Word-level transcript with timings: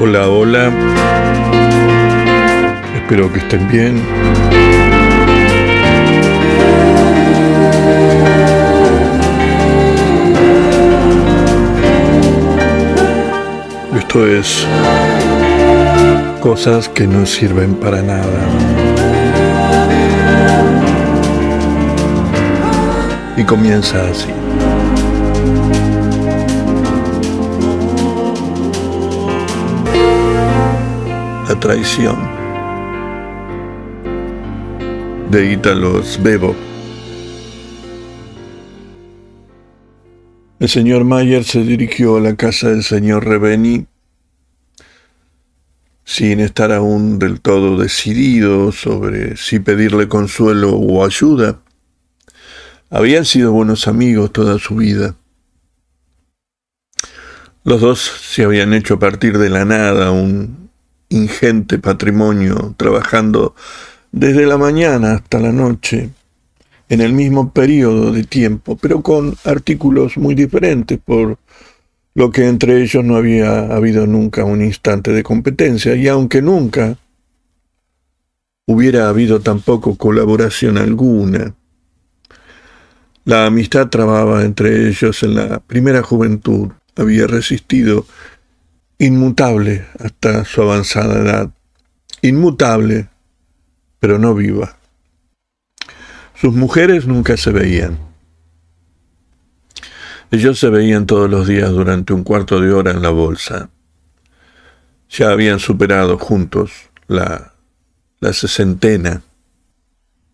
Hola, 0.00 0.28
hola. 0.28 0.70
Espero 2.94 3.32
que 3.32 3.40
estén 3.40 3.66
bien. 3.66 4.00
Esto 13.96 14.24
es 14.24 14.64
cosas 16.40 16.88
que 16.88 17.08
no 17.08 17.26
sirven 17.26 17.74
para 17.74 18.00
nada. 18.00 18.48
Y 23.36 23.42
comienza 23.42 24.08
así. 24.08 24.37
La 31.48 31.58
traición 31.58 32.14
de 35.30 35.50
Ítalo 35.50 36.02
Bebo. 36.20 36.54
El 40.60 40.68
señor 40.68 41.04
Mayer 41.04 41.44
se 41.44 41.62
dirigió 41.62 42.18
a 42.18 42.20
la 42.20 42.36
casa 42.36 42.68
del 42.68 42.84
señor 42.84 43.24
Reveni 43.24 43.86
sin 46.04 46.40
estar 46.40 46.70
aún 46.70 47.18
del 47.18 47.40
todo 47.40 47.78
decidido 47.78 48.70
sobre 48.70 49.38
si 49.38 49.58
pedirle 49.58 50.06
consuelo 50.06 50.76
o 50.76 51.02
ayuda. 51.02 51.62
Habían 52.90 53.24
sido 53.24 53.52
buenos 53.52 53.88
amigos 53.88 54.34
toda 54.34 54.58
su 54.58 54.76
vida. 54.76 55.16
Los 57.64 57.80
dos 57.80 58.00
se 58.00 58.44
habían 58.44 58.74
hecho 58.74 58.94
a 58.94 58.98
partir 58.98 59.38
de 59.38 59.48
la 59.48 59.64
nada 59.64 60.10
un 60.10 60.67
ingente 61.08 61.78
patrimonio, 61.78 62.74
trabajando 62.76 63.54
desde 64.12 64.46
la 64.46 64.58
mañana 64.58 65.12
hasta 65.12 65.38
la 65.40 65.52
noche, 65.52 66.10
en 66.88 67.00
el 67.00 67.12
mismo 67.12 67.52
periodo 67.52 68.12
de 68.12 68.24
tiempo, 68.24 68.76
pero 68.76 69.02
con 69.02 69.36
artículos 69.44 70.16
muy 70.16 70.34
diferentes 70.34 70.98
por 70.98 71.38
lo 72.14 72.30
que 72.30 72.48
entre 72.48 72.82
ellos 72.82 73.04
no 73.04 73.16
había 73.16 73.66
habido 73.74 74.06
nunca 74.06 74.44
un 74.44 74.62
instante 74.62 75.12
de 75.12 75.22
competencia, 75.22 75.94
y 75.94 76.08
aunque 76.08 76.42
nunca 76.42 76.96
hubiera 78.66 79.08
habido 79.08 79.40
tampoco 79.40 79.96
colaboración 79.96 80.78
alguna, 80.78 81.54
la 83.24 83.46
amistad 83.46 83.88
trababa 83.88 84.44
entre 84.44 84.88
ellos 84.88 85.22
en 85.22 85.34
la 85.34 85.60
primera 85.60 86.02
juventud, 86.02 86.70
había 86.96 87.26
resistido 87.26 88.06
inmutable 88.98 89.86
hasta 89.98 90.44
su 90.44 90.62
avanzada 90.62 91.20
edad, 91.20 91.50
inmutable, 92.22 93.08
pero 94.00 94.18
no 94.18 94.34
viva. 94.34 94.76
Sus 96.34 96.54
mujeres 96.54 97.06
nunca 97.06 97.36
se 97.36 97.50
veían. 97.50 97.98
Ellos 100.30 100.58
se 100.58 100.68
veían 100.68 101.06
todos 101.06 101.30
los 101.30 101.46
días 101.48 101.70
durante 101.70 102.12
un 102.12 102.22
cuarto 102.22 102.60
de 102.60 102.72
hora 102.72 102.90
en 102.90 103.02
la 103.02 103.10
bolsa. 103.10 103.70
Ya 105.10 105.30
habían 105.30 105.58
superado 105.58 106.18
juntos 106.18 106.70
la, 107.06 107.54
la 108.20 108.32
sesentena. 108.32 109.22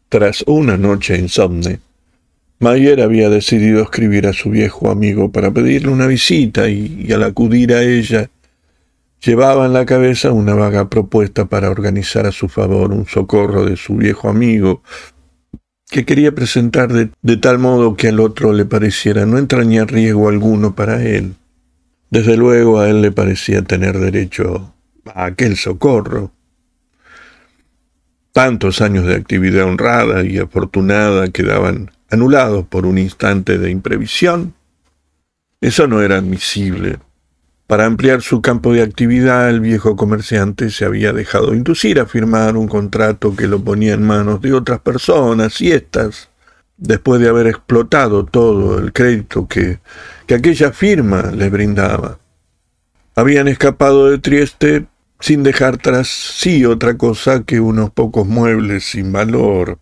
Tras 0.09 0.43
una 0.47 0.77
noche 0.77 1.17
insomne, 1.17 1.81
Mayer 2.59 3.01
había 3.01 3.31
decidido 3.31 3.83
escribir 3.83 4.27
a 4.27 4.33
su 4.33 4.51
viejo 4.51 4.91
amigo 4.91 5.31
para 5.31 5.51
pedirle 5.51 5.91
una 5.91 6.07
visita 6.07 6.69
y, 6.69 7.05
y 7.07 7.13
al 7.13 7.23
acudir 7.23 7.73
a 7.73 7.83
ella, 7.83 8.31
llevaba 9.25 9.67
en 9.67 9.73
la 9.73 9.87
cabeza 9.87 10.33
una 10.33 10.55
vaga 10.55 10.89
propuesta 10.91 11.47
para 11.47 11.71
organizar 11.71 12.27
a 12.27 12.33
su 12.33 12.49
favor 12.49 12.93
un 12.93 13.07
socorro 13.07 13.65
de 13.65 13.77
su 13.77 13.97
viejo 13.97 14.29
amigo, 14.29 14.83
que 15.91 16.05
quería 16.05 16.35
presentar 16.35 16.93
de, 16.93 17.37
tal 17.37 17.59
modo 17.59 17.97
que 17.97 18.09
al 18.09 18.21
otro 18.21 18.53
le 18.53 18.65
pareciera 18.65 19.27
no 19.27 19.39
entrañar 19.39 19.93
riesgo 19.93 20.29
alguno 20.29 20.75
para 20.75 21.03
él. 21.03 21.35
Desde 22.11 22.37
luego 22.37 22.81
a 22.81 22.89
él 22.89 23.03
le 23.03 23.13
parecía 23.13 23.63
tener 23.63 23.99
derecho 23.99 24.75
a 25.15 25.27
aquel 25.27 25.57
socorro. 25.57 26.33
Tantos 28.33 28.81
años 28.81 29.07
de 29.07 29.15
actividad 29.15 29.65
honrada 29.65 30.25
y 30.25 30.39
afortunada 30.39 31.29
quedaban 31.29 31.93
anulados 32.11 32.67
por 32.67 32.87
un 32.87 32.99
instante 32.99 33.59
de 33.59 33.71
imprevisión. 33.71 34.55
Eso 35.61 35.87
no 35.87 36.03
era 36.03 36.17
admisible. 36.17 36.99
Para 37.67 37.87
ampliar 37.87 38.21
su 38.21 38.43
campo 38.43 38.75
de 38.75 38.83
actividad, 38.83 39.49
el 39.49 39.61
viejo 39.61 39.97
comerciante 39.97 40.69
se 40.69 40.85
había 40.85 41.15
dejado 41.15 41.55
inducir 41.55 41.99
a 41.99 42.05
firmar 42.05 42.59
un 42.59 42.69
contrato 42.69 43.35
que 43.35 43.49
lo 43.49 43.59
ponía 43.59 43.95
en 43.95 44.03
manos 44.03 44.43
de 44.43 44.53
otras 44.53 44.81
personas 44.81 45.63
y 45.63 45.73
éstas, 45.73 46.29
después 46.77 47.23
de 47.23 47.29
haber 47.29 47.47
explotado 47.47 48.27
todo 48.27 48.79
el 48.79 48.93
crédito 48.93 49.49
que, 49.49 49.79
que 50.27 50.35
aquella 50.35 50.73
firma 50.73 51.31
le 51.31 51.49
brindaba, 51.49 52.19
habían 53.17 53.49
escapado 53.49 54.11
de 54.11 54.19
Trieste 54.19 54.85
sin 55.21 55.43
dejar 55.43 55.79
tras 55.79 56.09
sí 56.09 56.67
otra 56.67 56.99
cosa 56.99 57.45
que 57.45 57.61
unos 57.61 57.91
pocos 57.91 58.27
muebles 58.27 58.85
sin 58.85 59.11
valor. 59.11 59.79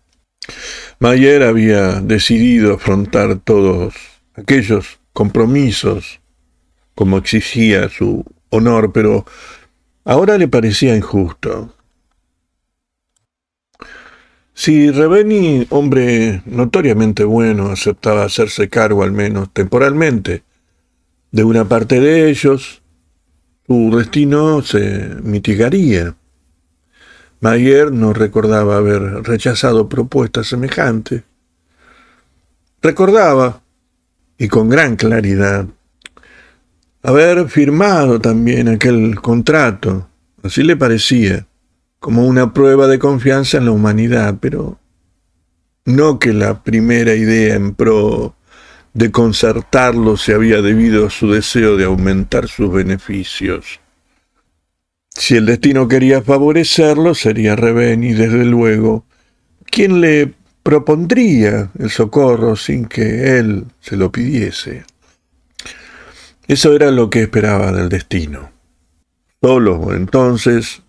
Mayer 0.99 1.43
había 1.43 1.99
decidido 1.99 2.75
afrontar 2.75 3.39
todos 3.39 3.93
aquellos 4.35 4.99
compromisos 5.11 6.21
como 6.95 7.17
exigía 7.17 7.89
su 7.89 8.23
honor, 8.49 8.91
pero 8.91 9.25
ahora 10.05 10.37
le 10.37 10.47
parecía 10.47 10.95
injusto. 10.95 11.73
Si 14.53 14.91
Reveni, 14.91 15.65
hombre 15.69 16.43
notoriamente 16.45 17.23
bueno, 17.23 17.69
aceptaba 17.69 18.23
hacerse 18.23 18.69
cargo 18.69 19.03
al 19.03 19.11
menos 19.11 19.51
temporalmente 19.51 20.43
de 21.31 21.43
una 21.43 21.65
parte 21.65 21.99
de 21.99 22.29
ellos, 22.29 22.83
su 23.65 23.91
destino 23.97 24.61
se 24.61 25.15
mitigaría. 25.23 26.15
Mayer 27.39 27.91
no 27.91 28.13
recordaba 28.13 28.77
haber 28.77 29.01
rechazado 29.23 29.89
propuestas 29.89 30.47
semejantes. 30.47 31.23
Recordaba, 32.83 33.63
y 34.37 34.47
con 34.47 34.69
gran 34.69 34.95
claridad, 34.95 35.65
haber 37.03 37.49
firmado 37.49 38.19
también 38.19 38.69
aquel 38.69 39.15
contrato, 39.15 40.09
así 40.41 40.63
le 40.63 40.77
parecía, 40.77 41.45
como 41.99 42.25
una 42.25 42.53
prueba 42.53 42.87
de 42.87 42.99
confianza 42.99 43.57
en 43.57 43.65
la 43.65 43.71
humanidad, 43.71 44.37
pero 44.39 44.79
no 45.85 46.17
que 46.17 46.33
la 46.33 46.63
primera 46.63 47.13
idea 47.13 47.55
en 47.55 47.75
pro 47.75 48.35
de 48.93 49.11
concertarlo 49.11 50.17
se 50.17 50.33
había 50.33 50.61
debido 50.61 51.07
a 51.07 51.09
su 51.09 51.31
deseo 51.31 51.77
de 51.77 51.85
aumentar 51.85 52.47
sus 52.47 52.71
beneficios. 52.71 53.79
Si 55.09 55.35
el 55.35 55.45
destino 55.45 55.87
quería 55.87 56.21
favorecerlo, 56.21 57.13
sería 57.13 57.55
Reveni, 57.55 58.13
desde 58.13 58.45
luego, 58.45 59.05
quien 59.65 60.01
le 60.01 60.33
propondría 60.63 61.71
el 61.77 61.89
socorro 61.89 62.55
sin 62.55 62.85
que 62.85 63.37
él 63.37 63.65
se 63.79 63.97
lo 63.97 64.11
pidiese. 64.11 64.85
Eso 66.47 66.73
era 66.73 66.91
lo 66.91 67.09
que 67.09 67.21
esperaba 67.21 67.71
del 67.71 67.89
destino. 67.89 68.51
Solo 69.41 69.93
entonces 69.93 70.81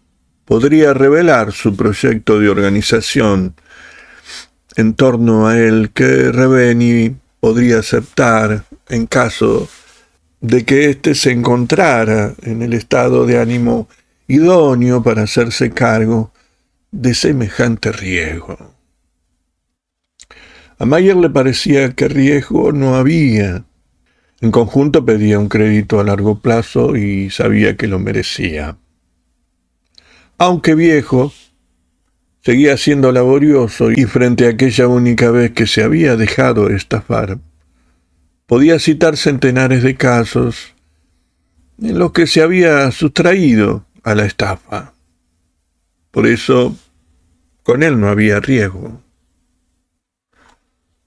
podría 0.45 0.95
revelar 0.95 1.53
su 1.53 1.75
proyecto 1.75 2.39
de 2.39 2.49
organización 2.49 3.55
en 4.77 4.95
torno 4.95 5.47
a 5.47 5.59
él 5.59 5.91
que 5.95 6.33
Reveni 6.33 7.17
podría 7.41 7.79
aceptar 7.79 8.65
en 8.89 9.07
caso 9.07 9.69
de 10.41 10.65
que 10.65 10.91
éste 10.91 11.15
se 11.15 11.31
encontrara 11.31 12.35
en 12.43 12.63
el 12.63 12.75
estado 12.75 13.27
de 13.27 13.39
ánimo 13.39 13.89
idóneo 14.27 15.03
para 15.03 15.23
hacerse 15.23 15.71
cargo 15.71 16.33
de 16.91 17.15
semejante 17.15 17.93
riesgo. 17.93 18.57
A 20.79 20.85
Mayer 20.87 21.17
le 21.17 21.31
parecía 21.31 21.93
que 21.93 22.09
riesgo 22.09 22.73
no 22.73 22.97
había, 22.97 23.65
en 24.41 24.51
conjunto 24.51 25.05
pedía 25.05 25.39
un 25.39 25.49
crédito 25.49 26.01
a 26.01 26.05
largo 26.05 26.39
plazo 26.39 26.97
y 26.97 27.31
sabía 27.31 27.77
que 27.77 27.87
lo 27.87 27.99
merecía. 27.99 28.77
Aunque 30.39 30.75
viejo, 30.75 31.33
seguía 32.43 32.77
siendo 32.77 33.13
laborioso 33.13 33.91
y 33.91 34.05
frente 34.05 34.47
a 34.47 34.51
aquella 34.51 34.89
única 34.89 35.31
vez 35.31 35.53
que 35.53 35.67
se 35.67 35.83
había 35.83 36.17
dejado 36.17 36.69
estafar, 36.69 37.39
podía 38.47 38.79
citar 38.79 39.17
centenares 39.17 39.83
de 39.83 39.97
casos 39.97 40.75
en 41.81 41.99
los 41.99 42.13
que 42.13 42.27
se 42.27 42.43
había 42.43 42.91
sustraído 42.91 43.87
a 44.03 44.15
la 44.15 44.27
estafa. 44.27 44.93
Por 46.11 46.27
eso, 46.27 46.77
con 47.63 47.83
él 47.83 47.99
no 47.99 48.09
había 48.09 48.41
riesgo. 48.41 49.01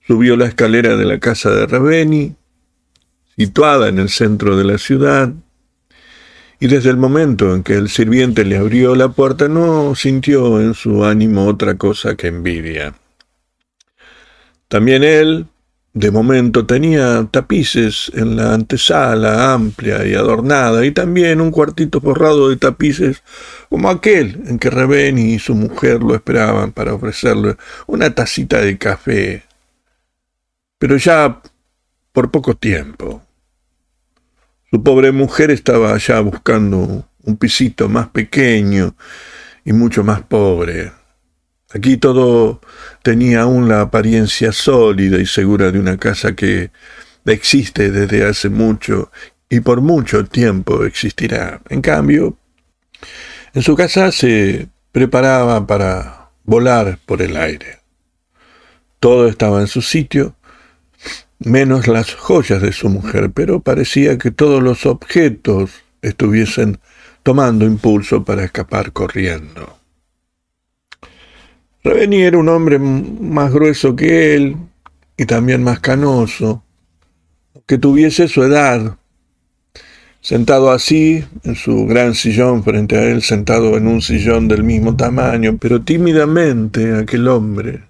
Subió 0.06 0.36
la 0.36 0.46
escalera 0.46 0.96
de 0.96 1.04
la 1.04 1.20
casa 1.20 1.50
de 1.50 1.66
Raveni, 1.66 2.34
situada 3.38 3.88
en 3.88 4.00
el 4.00 4.08
centro 4.08 4.56
de 4.56 4.64
la 4.64 4.78
ciudad, 4.78 5.32
y 6.58 6.66
desde 6.66 6.90
el 6.90 6.96
momento 6.96 7.54
en 7.54 7.62
que 7.62 7.74
el 7.74 7.88
sirviente 7.88 8.44
le 8.44 8.56
abrió 8.56 8.96
la 8.96 9.10
puerta 9.10 9.46
no 9.46 9.94
sintió 9.94 10.60
en 10.60 10.74
su 10.74 11.04
ánimo 11.04 11.46
otra 11.46 11.76
cosa 11.76 12.16
que 12.16 12.26
envidia. 12.26 12.94
También 14.66 15.04
él, 15.04 15.46
de 15.92 16.10
momento, 16.10 16.66
tenía 16.66 17.28
tapices 17.30 18.10
en 18.12 18.34
la 18.34 18.54
antesala 18.54 19.54
amplia 19.54 20.04
y 20.04 20.14
adornada, 20.14 20.84
y 20.84 20.90
también 20.90 21.40
un 21.40 21.52
cuartito 21.52 22.00
forrado 22.00 22.48
de 22.48 22.56
tapices 22.56 23.22
como 23.68 23.88
aquel 23.88 24.42
en 24.46 24.58
que 24.58 24.68
Rebeni 24.68 25.34
y 25.34 25.38
su 25.38 25.54
mujer 25.54 26.02
lo 26.02 26.16
esperaban 26.16 26.72
para 26.72 26.92
ofrecerle 26.92 27.56
una 27.86 28.12
tacita 28.12 28.60
de 28.60 28.76
café. 28.78 29.44
Pero 30.80 30.96
ya 30.96 31.40
por 32.12 32.32
poco 32.32 32.56
tiempo. 32.56 33.22
Su 34.70 34.82
pobre 34.82 35.12
mujer 35.12 35.50
estaba 35.50 35.94
allá 35.94 36.20
buscando 36.20 37.08
un 37.22 37.36
pisito 37.38 37.88
más 37.88 38.08
pequeño 38.08 38.94
y 39.64 39.72
mucho 39.72 40.04
más 40.04 40.20
pobre. 40.20 40.92
Aquí 41.74 41.96
todo 41.96 42.60
tenía 43.02 43.42
aún 43.42 43.68
la 43.68 43.80
apariencia 43.80 44.52
sólida 44.52 45.18
y 45.18 45.26
segura 45.26 45.70
de 45.70 45.78
una 45.78 45.96
casa 45.96 46.34
que 46.34 46.70
existe 47.24 47.90
desde 47.90 48.26
hace 48.26 48.50
mucho 48.50 49.10
y 49.48 49.60
por 49.60 49.80
mucho 49.80 50.24
tiempo 50.24 50.84
existirá. 50.84 51.62
En 51.70 51.80
cambio, 51.80 52.36
en 53.54 53.62
su 53.62 53.74
casa 53.74 54.12
se 54.12 54.68
preparaba 54.92 55.66
para 55.66 56.30
volar 56.44 56.98
por 57.06 57.22
el 57.22 57.38
aire. 57.38 57.78
Todo 59.00 59.28
estaba 59.28 59.60
en 59.60 59.66
su 59.66 59.80
sitio 59.80 60.34
menos 61.38 61.86
las 61.86 62.14
joyas 62.14 62.62
de 62.62 62.72
su 62.72 62.88
mujer, 62.88 63.30
pero 63.32 63.60
parecía 63.60 64.18
que 64.18 64.30
todos 64.30 64.62
los 64.62 64.86
objetos 64.86 65.70
estuviesen 66.02 66.78
tomando 67.22 67.64
impulso 67.64 68.24
para 68.24 68.44
escapar 68.44 68.92
corriendo. 68.92 69.76
Raveni 71.84 72.22
era 72.22 72.38
un 72.38 72.48
hombre 72.48 72.78
más 72.78 73.52
grueso 73.52 73.94
que 73.94 74.34
él 74.34 74.56
y 75.16 75.26
también 75.26 75.62
más 75.62 75.80
canoso, 75.80 76.62
que 77.66 77.78
tuviese 77.78 78.28
su 78.28 78.42
edad. 78.42 78.96
Sentado 80.20 80.70
así, 80.70 81.24
en 81.44 81.54
su 81.54 81.86
gran 81.86 82.14
sillón 82.14 82.64
frente 82.64 82.96
a 82.96 83.04
él, 83.04 83.22
sentado 83.22 83.76
en 83.76 83.86
un 83.86 84.02
sillón 84.02 84.48
del 84.48 84.64
mismo 84.64 84.96
tamaño, 84.96 85.56
pero 85.58 85.82
tímidamente 85.82 86.94
aquel 86.94 87.28
hombre 87.28 87.87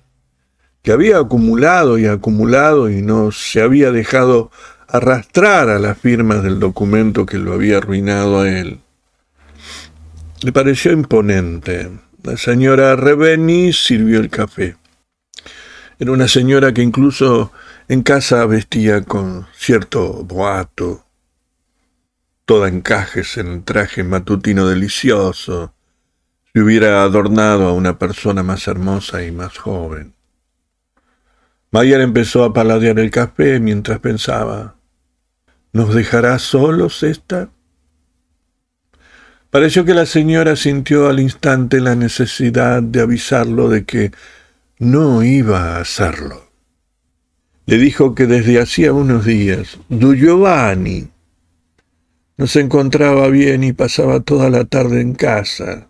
que 0.88 0.92
había 0.92 1.18
acumulado 1.18 1.98
y 1.98 2.06
acumulado 2.06 2.88
y 2.88 3.02
no 3.02 3.30
se 3.30 3.60
había 3.60 3.92
dejado 3.92 4.50
arrastrar 4.86 5.68
a 5.68 5.78
las 5.78 5.98
firmas 5.98 6.42
del 6.42 6.60
documento 6.60 7.26
que 7.26 7.36
lo 7.36 7.52
había 7.52 7.76
arruinado 7.76 8.40
a 8.40 8.48
él. 8.48 8.80
Le 10.40 10.50
pareció 10.50 10.92
imponente. 10.92 11.90
La 12.22 12.38
señora 12.38 12.96
Reveni 12.96 13.74
sirvió 13.74 14.18
el 14.18 14.30
café. 14.30 14.76
Era 15.98 16.10
una 16.10 16.26
señora 16.26 16.72
que 16.72 16.80
incluso 16.80 17.52
en 17.88 18.02
casa 18.02 18.46
vestía 18.46 19.02
con 19.02 19.46
cierto 19.54 20.24
boato, 20.24 21.04
toda 22.46 22.66
encajes 22.66 23.36
en 23.36 23.48
el 23.48 23.62
traje 23.62 24.04
matutino 24.04 24.66
delicioso, 24.66 25.74
si 26.50 26.60
hubiera 26.60 27.02
adornado 27.02 27.68
a 27.68 27.74
una 27.74 27.98
persona 27.98 28.42
más 28.42 28.66
hermosa 28.68 29.22
y 29.22 29.32
más 29.32 29.58
joven. 29.58 30.14
Mayer 31.70 32.00
empezó 32.00 32.44
a 32.44 32.52
paladear 32.54 32.98
el 32.98 33.10
café 33.10 33.60
mientras 33.60 33.98
pensaba, 33.98 34.76
¿nos 35.72 35.94
dejará 35.94 36.38
solos 36.38 37.02
esta? 37.02 37.50
Pareció 39.50 39.84
que 39.84 39.94
la 39.94 40.06
señora 40.06 40.56
sintió 40.56 41.08
al 41.08 41.20
instante 41.20 41.80
la 41.80 41.94
necesidad 41.94 42.82
de 42.82 43.00
avisarlo 43.00 43.68
de 43.68 43.84
que 43.84 44.12
no 44.78 45.22
iba 45.22 45.76
a 45.76 45.80
hacerlo. 45.80 46.50
Le 47.66 47.76
dijo 47.76 48.14
que 48.14 48.26
desde 48.26 48.60
hacía 48.60 48.94
unos 48.94 49.26
días, 49.26 49.78
Du 49.88 50.14
Giovanni 50.14 51.10
no 52.38 52.46
se 52.46 52.60
encontraba 52.60 53.28
bien 53.28 53.64
y 53.64 53.72
pasaba 53.72 54.20
toda 54.20 54.48
la 54.48 54.64
tarde 54.64 55.00
en 55.00 55.12
casa, 55.12 55.88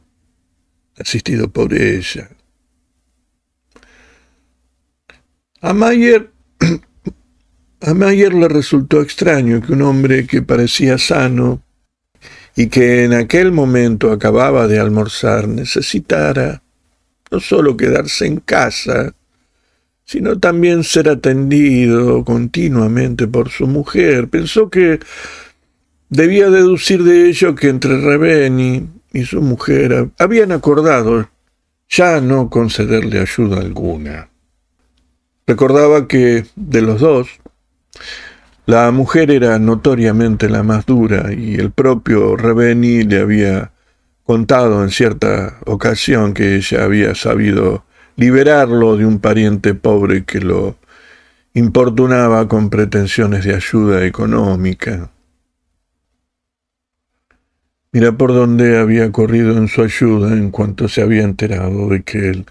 asistido 0.97 1.51
por 1.51 1.75
ella. 1.75 2.31
A 5.61 5.73
Mayer, 5.73 6.31
a 7.81 7.95
Mayer 7.95 8.33
le 8.33 8.47
resultó 8.47 9.01
extraño 9.01 9.61
que 9.61 9.73
un 9.73 9.83
hombre 9.83 10.25
que 10.25 10.41
parecía 10.41 10.99
sano 10.99 11.65
y 12.55 12.69
que 12.69 13.05
en 13.05 13.13
aquel 13.13 13.51
momento 13.51 14.13
acababa 14.13 14.69
de 14.69 14.79
almorzar 14.79 15.49
necesitara 15.49 16.63
no 17.33 17.41
solo 17.41 17.77
quedarse 17.77 18.27
en 18.27 18.39
casa, 18.39 19.15
sino 20.05 20.39
también 20.39 20.85
ser 20.85 21.09
atendido 21.09 22.25
continuamente 22.25 23.27
por 23.27 23.51
su 23.51 23.67
mujer. 23.67 24.29
Pensó 24.29 24.71
que 24.71 25.01
debía 26.09 26.51
deducir 26.51 27.03
de 27.03 27.29
ello 27.29 27.57
que 27.57 27.69
entre 27.69 28.01
Rebeni 28.01 28.89
y 29.13 29.25
su 29.25 29.43
mujer 29.43 30.11
habían 30.19 30.53
acordado 30.53 31.29
ya 31.89 32.21
no 32.21 32.49
concederle 32.49 33.19
ayuda 33.19 33.59
alguna. 33.59 34.31
Recordaba 35.49 36.07
que 36.09 36.45
de 36.57 36.83
los 36.83 37.01
dos, 37.01 37.41
la 38.67 38.91
mujer 38.91 39.31
era 39.31 39.59
notoriamente 39.59 40.51
la 40.51 40.63
más 40.63 40.85
dura 40.85 41.33
y 41.33 41.55
el 41.55 41.71
propio 41.71 42.37
Rebeni 42.37 43.03
le 43.05 43.19
había 43.19 43.73
contado 44.25 44.85
en 44.85 44.91
cierta 44.91 45.57
ocasión 45.65 46.35
que 46.35 46.57
ella 46.57 46.85
había 46.85 47.15
sabido 47.15 47.87
liberarlo 48.17 48.99
de 48.99 49.07
un 49.07 49.21
pariente 49.21 49.73
pobre 49.73 50.27
que 50.27 50.41
lo 50.41 50.77
importunaba 51.55 52.47
con 52.47 52.69
pretensiones 52.69 53.47
de 53.47 53.55
ayuda 53.55 54.05
económica. 54.05 55.11
Mira 57.91 58.13
por 58.13 58.35
dónde 58.35 58.77
había 58.77 59.11
corrido 59.13 59.57
en 59.57 59.69
su 59.69 59.81
ayuda 59.81 60.35
en 60.35 60.51
cuanto 60.51 60.89
se 60.89 61.01
había 61.01 61.23
enterado 61.23 61.89
de 61.89 62.03
que 62.03 62.29
él 62.29 62.45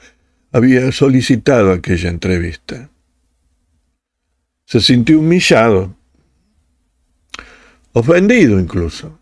había 0.51 0.92
solicitado 0.92 1.72
aquella 1.72 2.10
entrevista. 2.10 2.89
Se 4.66 4.82
sintió 4.82 5.20
humillado, 5.20 5.96
ofendido 7.94 8.60
incluso. 8.60 9.20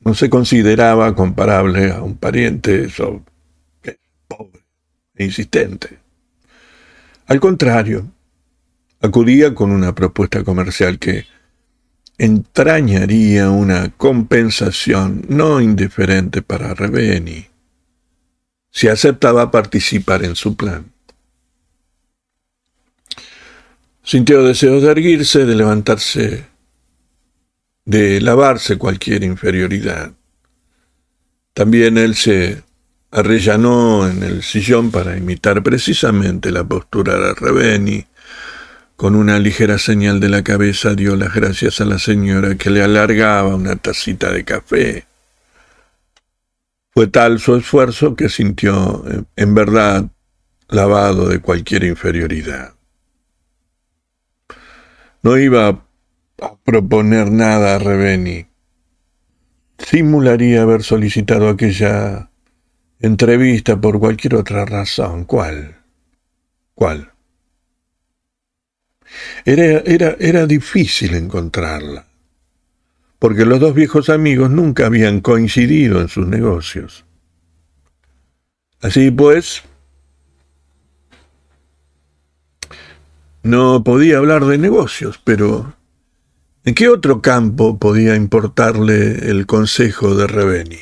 No 0.00 0.14
se 0.14 0.30
consideraba 0.30 1.14
comparable 1.14 1.90
a 1.90 2.00
un 2.00 2.16
pariente 2.16 2.88
pobre 4.28 4.64
e 5.16 5.24
insistente. 5.24 5.98
Al 7.26 7.40
contrario, 7.40 8.06
acudía 9.00 9.54
con 9.54 9.72
una 9.72 9.94
propuesta 9.94 10.44
comercial 10.44 10.98
que 10.98 11.26
entrañaría 12.18 13.50
una 13.50 13.90
compensación 13.90 15.26
no 15.28 15.60
indiferente 15.60 16.40
para 16.40 16.72
Rebeni 16.72 17.48
si 18.76 18.88
aceptaba 18.88 19.50
participar 19.50 20.22
en 20.22 20.36
su 20.36 20.54
plan. 20.54 20.92
Sintió 24.02 24.44
deseos 24.44 24.82
de 24.82 24.90
erguirse, 24.90 25.46
de 25.46 25.54
levantarse, 25.54 26.44
de 27.86 28.20
lavarse 28.20 28.76
cualquier 28.76 29.24
inferioridad. 29.24 30.12
También 31.54 31.96
él 31.96 32.16
se 32.16 32.64
arrellanó 33.12 34.06
en 34.10 34.22
el 34.22 34.42
sillón 34.42 34.90
para 34.90 35.16
imitar 35.16 35.62
precisamente 35.62 36.52
la 36.52 36.62
postura 36.62 37.18
de 37.18 37.32
Rebeni. 37.32 38.06
Con 38.94 39.14
una 39.14 39.38
ligera 39.38 39.78
señal 39.78 40.20
de 40.20 40.28
la 40.28 40.44
cabeza 40.44 40.94
dio 40.94 41.16
las 41.16 41.32
gracias 41.32 41.80
a 41.80 41.86
la 41.86 41.98
señora 41.98 42.56
que 42.56 42.68
le 42.68 42.82
alargaba 42.82 43.54
una 43.54 43.76
tacita 43.76 44.30
de 44.30 44.44
café. 44.44 45.06
Fue 46.96 47.08
tal 47.08 47.40
su 47.40 47.54
esfuerzo 47.54 48.16
que 48.16 48.30
sintió, 48.30 49.04
en 49.36 49.54
verdad, 49.54 50.06
lavado 50.70 51.28
de 51.28 51.40
cualquier 51.40 51.84
inferioridad. 51.84 52.72
No 55.22 55.36
iba 55.36 55.68
a 55.68 56.56
proponer 56.64 57.30
nada 57.30 57.74
a 57.74 57.78
Reveni. 57.78 58.46
Simularía 59.76 60.62
haber 60.62 60.82
solicitado 60.82 61.50
aquella 61.50 62.30
entrevista 62.98 63.78
por 63.78 64.00
cualquier 64.00 64.36
otra 64.36 64.64
razón. 64.64 65.26
¿Cuál? 65.26 65.76
¿Cuál? 66.74 67.12
Era, 69.44 69.80
era, 69.84 70.16
era 70.18 70.46
difícil 70.46 71.14
encontrarla 71.14 72.06
porque 73.18 73.44
los 73.44 73.60
dos 73.60 73.74
viejos 73.74 74.08
amigos 74.08 74.50
nunca 74.50 74.86
habían 74.86 75.20
coincidido 75.20 76.00
en 76.00 76.08
sus 76.08 76.26
negocios. 76.26 77.04
Así 78.80 79.10
pues, 79.10 79.62
no 83.42 83.82
podía 83.84 84.18
hablar 84.18 84.44
de 84.44 84.58
negocios, 84.58 85.20
pero 85.22 85.76
¿En 86.66 86.74
qué 86.74 86.88
otro 86.88 87.22
campo 87.22 87.78
podía 87.78 88.16
importarle 88.16 89.30
el 89.30 89.46
consejo 89.46 90.16
de 90.16 90.26
Reveni? 90.26 90.80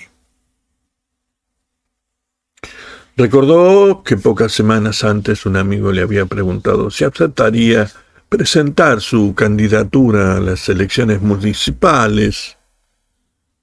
Recordó 3.18 4.02
que 4.02 4.16
pocas 4.16 4.52
semanas 4.52 5.04
antes 5.04 5.44
un 5.44 5.56
amigo 5.56 5.92
le 5.92 6.00
había 6.00 6.24
preguntado 6.24 6.90
si 6.90 7.04
aceptaría 7.04 7.90
presentar 8.36 9.00
su 9.00 9.32
candidatura 9.32 10.36
a 10.36 10.40
las 10.40 10.68
elecciones 10.68 11.22
municipales. 11.22 12.56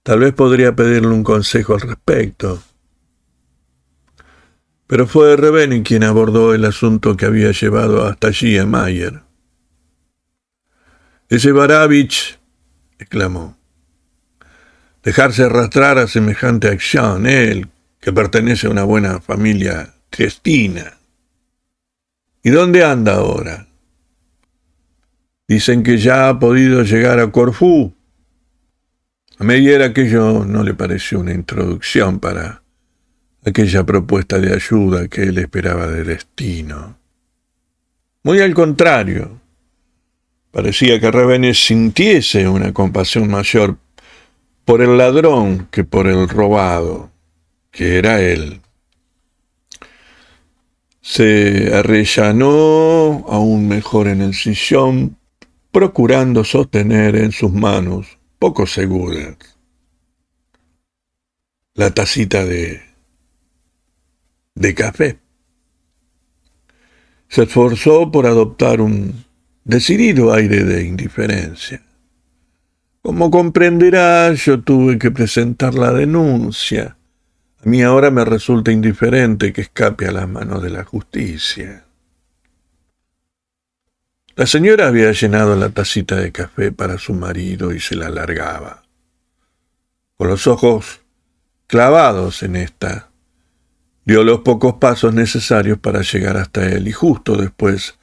Tal 0.01 0.19
vez 0.19 0.33
podría 0.33 0.73
pedirle 0.73 1.09
un 1.09 1.25
consejo 1.25 1.73
al 1.73 1.81
respecto. 1.81 2.63
Pero 4.87 5.07
fue 5.07 5.35
Reveni 5.35 5.83
quien 5.83 6.03
abordó 6.03 6.53
el 6.53 6.63
asunto 6.63 7.17
que 7.17 7.25
había 7.25 7.51
llevado 7.51 8.05
hasta 8.05 8.29
allí 8.29 8.57
a 8.57 8.65
Mayer. 8.65 9.21
Ese 11.27 11.51
Baravich, 11.51 12.39
exclamó, 12.97 13.57
dejarse 15.03 15.43
arrastrar 15.43 15.97
a 15.97 16.07
semejante 16.07 16.69
acción, 16.69 17.25
él, 17.25 17.67
que 17.99 18.13
pertenece 18.13 18.67
a 18.67 18.69
una 18.69 18.83
buena 18.83 19.19
familia 19.19 19.95
triestina. 20.09 20.97
¿Y 22.41 22.51
dónde 22.51 22.85
anda 22.85 23.15
ahora? 23.15 23.67
Dicen 25.47 25.83
que 25.83 25.97
ya 25.97 26.29
ha 26.29 26.39
podido 26.39 26.83
llegar 26.83 27.19
a 27.19 27.31
Corfú. 27.31 27.93
A 29.37 29.43
Meyer 29.43 29.81
aquello 29.81 30.45
no 30.45 30.63
le 30.63 30.73
pareció 30.73 31.19
una 31.19 31.33
introducción 31.33 32.19
para 32.19 32.63
aquella 33.45 33.85
propuesta 33.85 34.39
de 34.39 34.53
ayuda 34.53 35.07
que 35.07 35.23
él 35.23 35.37
esperaba 35.37 35.87
de 35.87 36.03
destino. 36.03 36.97
Muy 38.23 38.39
al 38.39 38.53
contrario, 38.53 39.41
Parecía 40.51 40.99
que 40.99 41.09
Revenes 41.09 41.65
sintiese 41.65 42.49
una 42.49 42.73
compasión 42.73 43.29
mayor 43.29 43.77
por 44.65 44.81
el 44.81 44.97
ladrón 44.97 45.69
que 45.71 45.85
por 45.85 46.07
el 46.07 46.27
robado, 46.27 47.09
que 47.71 47.97
era 47.97 48.21
él. 48.21 48.59
Se 50.99 51.73
arrellanó 51.73 53.25
aún 53.29 53.69
mejor 53.69 54.09
en 54.09 54.21
el 54.21 54.33
sillón, 54.33 55.17
procurando 55.71 56.43
sostener 56.43 57.15
en 57.15 57.31
sus 57.31 57.51
manos, 57.51 58.19
poco 58.39 58.67
seguras, 58.67 59.37
la 61.73 61.91
tacita 61.91 62.45
de, 62.45 62.81
de 64.55 64.75
café. 64.75 65.19
Se 67.29 67.43
esforzó 67.43 68.11
por 68.11 68.25
adoptar 68.25 68.81
un 68.81 69.23
decidido 69.63 70.33
aire 70.33 70.65
de 70.65 70.83
indiferencia. 70.83 71.81
Como 73.01 73.31
comprenderá, 73.31 74.33
yo 74.33 74.61
tuve 74.61 74.99
que 74.99 75.09
presentar 75.11 75.73
la 75.73 75.91
denuncia. 75.93 76.97
A 77.63 77.69
mí 77.69 77.81
ahora 77.81 78.11
me 78.11 78.25
resulta 78.25 78.71
indiferente 78.71 79.53
que 79.53 79.61
escape 79.61 80.07
a 80.07 80.11
las 80.11 80.27
manos 80.27 80.61
de 80.61 80.69
la 80.69 80.83
justicia. 80.83 81.85
La 84.41 84.47
señora 84.47 84.87
había 84.87 85.11
llenado 85.11 85.55
la 85.55 85.69
tacita 85.69 86.15
de 86.15 86.31
café 86.31 86.71
para 86.71 86.97
su 86.97 87.13
marido 87.13 87.71
y 87.75 87.79
se 87.79 87.95
la 87.95 88.07
alargaba. 88.07 88.81
Con 90.17 90.29
los 90.29 90.47
ojos 90.47 91.01
clavados 91.67 92.41
en 92.41 92.55
esta, 92.55 93.11
dio 94.03 94.23
los 94.23 94.39
pocos 94.39 94.77
pasos 94.79 95.13
necesarios 95.13 95.77
para 95.77 96.01
llegar 96.01 96.37
hasta 96.37 96.67
él 96.67 96.87
y 96.87 96.91
justo 96.91 97.35
después 97.35 97.99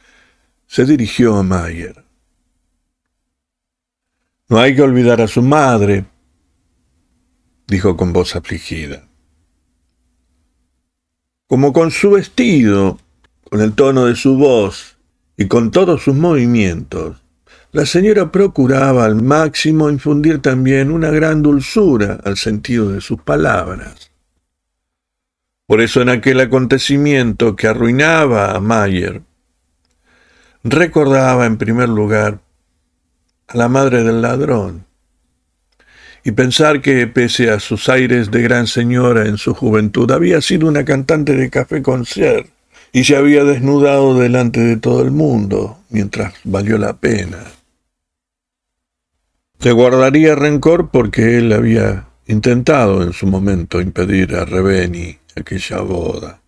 se 0.69 0.85
dirigió 0.85 1.35
a 1.35 1.43
Mayer. 1.43 2.05
No 4.49 4.61
hay 4.61 4.77
que 4.77 4.83
olvidar 4.83 5.21
a 5.21 5.27
su 5.27 5.43
madre, 5.43 6.05
dijo 7.67 7.97
con 7.97 8.13
voz 8.13 8.37
afligida. 8.37 9.09
Como 11.49 11.73
con 11.73 11.91
su 11.91 12.13
vestido, 12.13 13.01
con 13.43 13.61
el 13.61 13.73
tono 13.73 14.05
de 14.05 14.15
su 14.15 14.37
voz 14.37 14.98
y 15.41 15.47
con 15.47 15.71
todos 15.71 16.03
sus 16.03 16.17
movimientos, 16.17 17.23
la 17.71 17.87
señora 17.87 18.33
procuraba 18.33 19.05
al 19.05 19.23
máximo 19.23 19.89
infundir 19.89 20.43
también 20.43 20.91
una 20.91 21.11
gran 21.11 21.43
dulzura 21.43 22.19
al 22.25 22.37
sentido 22.37 22.91
de 22.91 23.01
sus 23.01 23.23
palabras. 23.23 24.11
Por 25.67 25.81
eso 25.81 26.03
en 26.03 26.09
aquel 26.09 26.41
acontecimiento 26.41 27.55
que 27.55 27.69
arruinaba 27.69 28.51
a 28.51 28.61
Mayer, 28.61 29.23
recordaba 30.65 31.47
en 31.47 31.57
primer 31.57 31.89
lugar 31.89 32.41
a 33.47 33.57
la 33.57 33.69
madre 33.69 34.03
del 34.03 34.21
ladrón. 34.21 34.87
Y 36.25 36.33
pensar 36.33 36.83
que, 36.83 37.07
pese 37.07 37.51
a 37.51 37.61
sus 37.61 37.89
aires 37.89 38.33
de 38.33 38.43
gran 38.43 38.67
señora 38.67 39.29
en 39.29 39.39
su 39.39 39.55
juventud, 39.55 40.11
había 40.11 40.41
sido 40.41 40.67
una 40.67 40.85
cantante 40.85 41.37
de 41.37 41.49
café 41.49 41.81
concert 41.81 42.51
y 42.93 43.05
se 43.05 43.17
había 43.17 43.45
desnudado 43.45 44.19
delante 44.19 44.61
de 44.61 44.77
todo 44.77 45.03
el 45.03 45.11
mundo, 45.11 45.79
mientras 45.91 46.35
valió 46.45 46.79
la 46.79 46.95
pena. 46.95 47.39
Se 49.59 49.73
guardaría 49.73 50.35
rencor 50.35 50.91
porque 50.91 51.39
él 51.39 51.53
había 51.53 52.07
intentado 52.27 53.03
en 53.03 53.13
su 53.13 53.27
momento 53.27 53.81
impedir 53.81 54.37
a 54.37 54.45
Reveni 54.45 55.19
aquella 55.35 55.81
boda. 55.81 56.41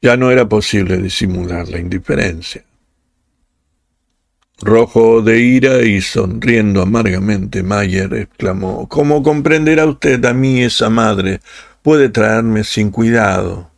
Ya 0.00 0.16
no 0.16 0.30
era 0.30 0.48
posible 0.48 0.96
disimular 0.98 1.68
la 1.68 1.78
indiferencia. 1.78 2.64
Rojo 4.60 5.22
de 5.22 5.40
ira 5.40 5.82
y 5.82 6.00
sonriendo 6.00 6.82
amargamente, 6.82 7.62
Mayer 7.62 8.12
exclamó, 8.14 8.88
¿Cómo 8.88 9.22
comprenderá 9.22 9.86
usted 9.86 10.24
a 10.24 10.32
mí 10.32 10.62
esa 10.62 10.90
madre? 10.90 11.40
Puede 11.82 12.08
traerme 12.08 12.64
sin 12.64 12.90
cuidado, 12.90 13.70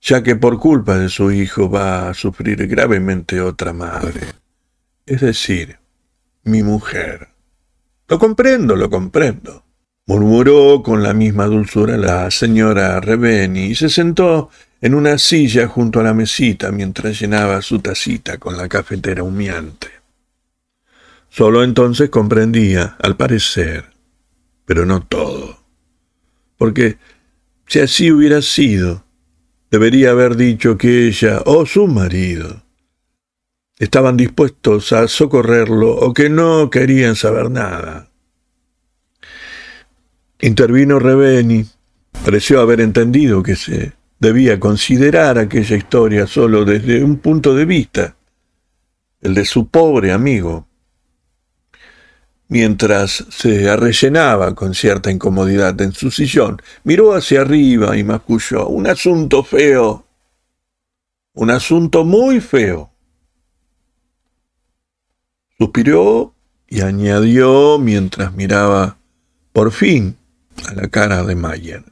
ya 0.00 0.22
que 0.22 0.36
por 0.36 0.58
culpa 0.58 0.98
de 0.98 1.08
su 1.08 1.32
hijo 1.32 1.70
va 1.70 2.10
a 2.10 2.14
sufrir 2.14 2.66
gravemente 2.66 3.40
otra 3.40 3.72
madre, 3.72 4.20
es 5.06 5.20
decir, 5.20 5.78
mi 6.44 6.62
mujer. 6.62 7.28
Lo 8.06 8.18
comprendo, 8.18 8.76
lo 8.76 8.90
comprendo. 8.90 9.64
Murmuró 10.06 10.82
con 10.82 11.02
la 11.02 11.14
misma 11.14 11.46
dulzura 11.46 11.96
la 11.96 12.30
señora 12.30 13.00
Reveni 13.00 13.68
y 13.68 13.74
se 13.74 13.88
sentó 13.88 14.50
en 14.82 14.94
una 14.94 15.16
silla 15.16 15.66
junto 15.66 16.00
a 16.00 16.02
la 16.02 16.12
mesita 16.12 16.70
mientras 16.70 17.18
llenaba 17.18 17.62
su 17.62 17.78
tacita 17.78 18.36
con 18.36 18.58
la 18.58 18.68
cafetera 18.68 19.22
humeante. 19.22 19.88
Solo 21.30 21.64
entonces 21.64 22.10
comprendía, 22.10 22.96
al 23.00 23.16
parecer, 23.16 23.86
pero 24.66 24.84
no 24.84 25.02
todo, 25.02 25.63
porque 26.56 26.98
si 27.66 27.80
así 27.80 28.10
hubiera 28.10 28.42
sido, 28.42 29.04
debería 29.70 30.10
haber 30.10 30.36
dicho 30.36 30.78
que 30.78 31.08
ella 31.08 31.42
o 31.46 31.66
su 31.66 31.86
marido 31.86 32.62
estaban 33.78 34.16
dispuestos 34.16 34.92
a 34.92 35.08
socorrerlo 35.08 35.94
o 35.94 36.14
que 36.14 36.28
no 36.28 36.70
querían 36.70 37.16
saber 37.16 37.50
nada. 37.50 38.10
Intervino 40.40 40.98
Reveni, 40.98 41.64
pareció 42.24 42.60
haber 42.60 42.80
entendido 42.80 43.42
que 43.42 43.56
se 43.56 43.92
debía 44.18 44.60
considerar 44.60 45.38
aquella 45.38 45.76
historia 45.76 46.26
solo 46.26 46.64
desde 46.64 47.02
un 47.02 47.16
punto 47.18 47.54
de 47.54 47.64
vista, 47.64 48.16
el 49.20 49.34
de 49.34 49.44
su 49.44 49.68
pobre 49.68 50.12
amigo. 50.12 50.68
Mientras 52.54 53.24
se 53.30 53.68
arrellenaba 53.68 54.54
con 54.54 54.74
cierta 54.74 55.10
incomodidad 55.10 55.80
en 55.80 55.90
su 55.90 56.12
sillón, 56.12 56.62
miró 56.84 57.12
hacia 57.12 57.40
arriba 57.40 57.96
y 57.96 58.04
masculló, 58.04 58.68
un 58.68 58.86
asunto 58.86 59.42
feo, 59.42 60.06
un 61.32 61.50
asunto 61.50 62.04
muy 62.04 62.40
feo. 62.40 62.92
Suspiró 65.58 66.32
y 66.68 66.82
añadió 66.82 67.80
mientras 67.80 68.32
miraba 68.34 68.98
por 69.52 69.72
fin 69.72 70.16
a 70.68 70.74
la 70.74 70.86
cara 70.86 71.24
de 71.24 71.34
Mayer. 71.34 71.82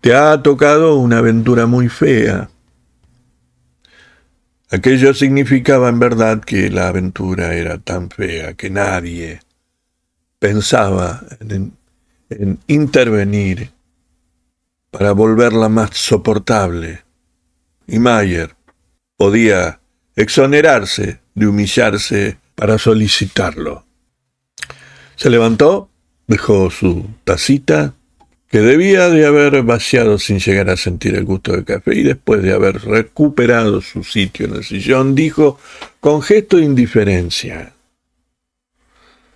Te 0.00 0.12
ha 0.12 0.42
tocado 0.42 0.96
una 0.96 1.18
aventura 1.18 1.66
muy 1.66 1.88
fea. 1.88 2.50
Aquello 4.74 5.14
significaba 5.14 5.88
en 5.88 6.00
verdad 6.00 6.40
que 6.40 6.68
la 6.68 6.88
aventura 6.88 7.54
era 7.54 7.78
tan 7.78 8.10
fea 8.10 8.54
que 8.54 8.70
nadie 8.70 9.38
pensaba 10.40 11.22
en, 11.38 11.76
en 12.28 12.58
intervenir 12.66 13.70
para 14.90 15.12
volverla 15.12 15.68
más 15.68 15.90
soportable. 15.92 17.04
Y 17.86 18.00
Mayer 18.00 18.56
podía 19.16 19.78
exonerarse 20.16 21.20
de 21.36 21.46
humillarse 21.46 22.38
para 22.56 22.76
solicitarlo. 22.76 23.86
Se 25.14 25.30
levantó, 25.30 25.88
dejó 26.26 26.72
su 26.72 27.10
tacita 27.22 27.94
que 28.54 28.60
debía 28.60 29.08
de 29.08 29.26
haber 29.26 29.64
vaciado 29.64 30.16
sin 30.16 30.38
llegar 30.38 30.70
a 30.70 30.76
sentir 30.76 31.16
el 31.16 31.24
gusto 31.24 31.50
del 31.50 31.64
café 31.64 31.92
y 31.96 32.04
después 32.04 32.40
de 32.40 32.52
haber 32.52 32.82
recuperado 32.82 33.80
su 33.80 34.04
sitio 34.04 34.46
en 34.46 34.54
el 34.54 34.62
sillón, 34.62 35.16
dijo 35.16 35.58
con 35.98 36.22
gesto 36.22 36.58
de 36.58 36.62
indiferencia, 36.62 37.72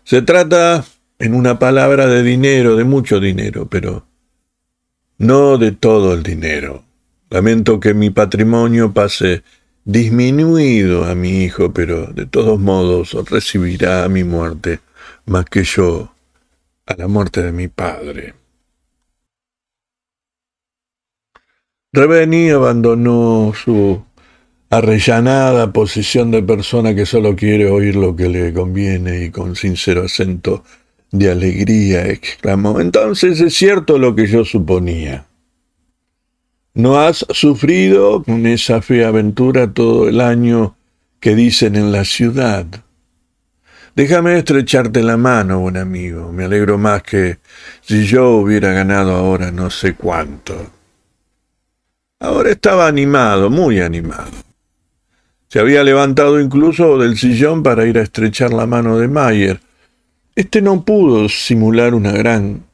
se 0.04 0.22
trata, 0.22 0.84
en 1.18 1.34
una 1.34 1.58
palabra, 1.58 2.06
de 2.06 2.22
dinero, 2.22 2.76
de 2.76 2.84
mucho 2.84 3.18
dinero, 3.18 3.66
pero 3.68 4.06
no 5.18 5.58
de 5.58 5.72
todo 5.72 6.14
el 6.14 6.22
dinero. 6.22 6.84
Lamento 7.28 7.80
que 7.80 7.94
mi 7.94 8.10
patrimonio 8.10 8.92
pase 8.92 9.42
disminuido 9.84 11.06
a 11.06 11.16
mi 11.16 11.42
hijo, 11.42 11.72
pero 11.72 12.06
de 12.06 12.26
todos 12.26 12.60
modos 12.60 13.16
recibirá 13.28 14.04
a 14.04 14.08
mi 14.08 14.22
muerte 14.22 14.78
más 15.26 15.44
que 15.46 15.64
yo 15.64 16.14
a 16.87 16.94
la 16.94 17.08
muerte 17.08 17.42
de 17.42 17.50
mi 17.50 17.66
padre. 17.66 18.38
Reveni 21.90 22.50
abandonó 22.50 23.54
su 23.54 24.02
arrellanada 24.68 25.73
posición 25.73 26.30
de 26.30 26.42
persona 26.42 26.95
que 26.95 27.07
solo 27.07 27.35
quiere 27.35 27.71
oír 27.71 27.97
lo 27.97 28.14
que 28.14 28.28
le 28.28 28.52
conviene 28.52 29.25
y 29.25 29.30
con 29.30 29.57
sincero 29.57 30.04
acento 30.04 30.64
de 31.11 31.30
alegría 31.30 32.07
exclamó, 32.09 32.80
entonces 32.80 33.40
es 33.40 33.54
cierto 33.54 33.97
lo 33.97 34.14
que 34.14 34.26
yo 34.26 34.45
suponía. 34.45 35.25
¿No 36.75 37.00
has 37.00 37.25
sufrido 37.30 38.23
con 38.23 38.47
esa 38.47 38.83
fea 38.83 39.09
aventura 39.09 39.73
todo 39.73 40.11
el 40.11 40.21
año 40.21 40.76
que 41.21 41.35
dicen 41.35 41.75
en 41.75 41.90
la 41.90 42.04
ciudad? 42.04 42.66
Déjame 43.97 44.37
estrecharte 44.37 45.02
la 45.02 45.16
mano, 45.16 45.61
buen 45.61 45.78
amigo. 45.78 46.30
Me 46.33 46.45
alegro 46.45 46.76
más 46.76 47.02
que 47.02 47.38
si 47.80 48.04
yo 48.04 48.33
hubiera 48.33 48.73
ganado 48.73 49.12
ahora 49.12 49.50
no 49.50 49.71
sé 49.71 49.95
cuánto. 49.95 50.77
Ahora 52.20 52.50
estaba 52.50 52.88
animado, 52.88 53.48
muy 53.48 53.80
animado. 53.80 54.30
Se 55.46 55.60
había 55.60 55.84
levantado 55.84 56.40
incluso 56.40 56.98
del 56.98 57.16
sillón 57.16 57.62
para 57.62 57.87
ir 57.87 57.96
a 57.96 58.02
estrechar 58.02 58.52
la 58.52 58.66
mano 58.66 58.98
de 58.98 59.06
Mayer. 59.06 59.60
Este 60.34 60.60
no 60.60 60.84
pudo 60.84 61.28
simular 61.28 61.94
una 61.94 62.12
gran 62.12 62.64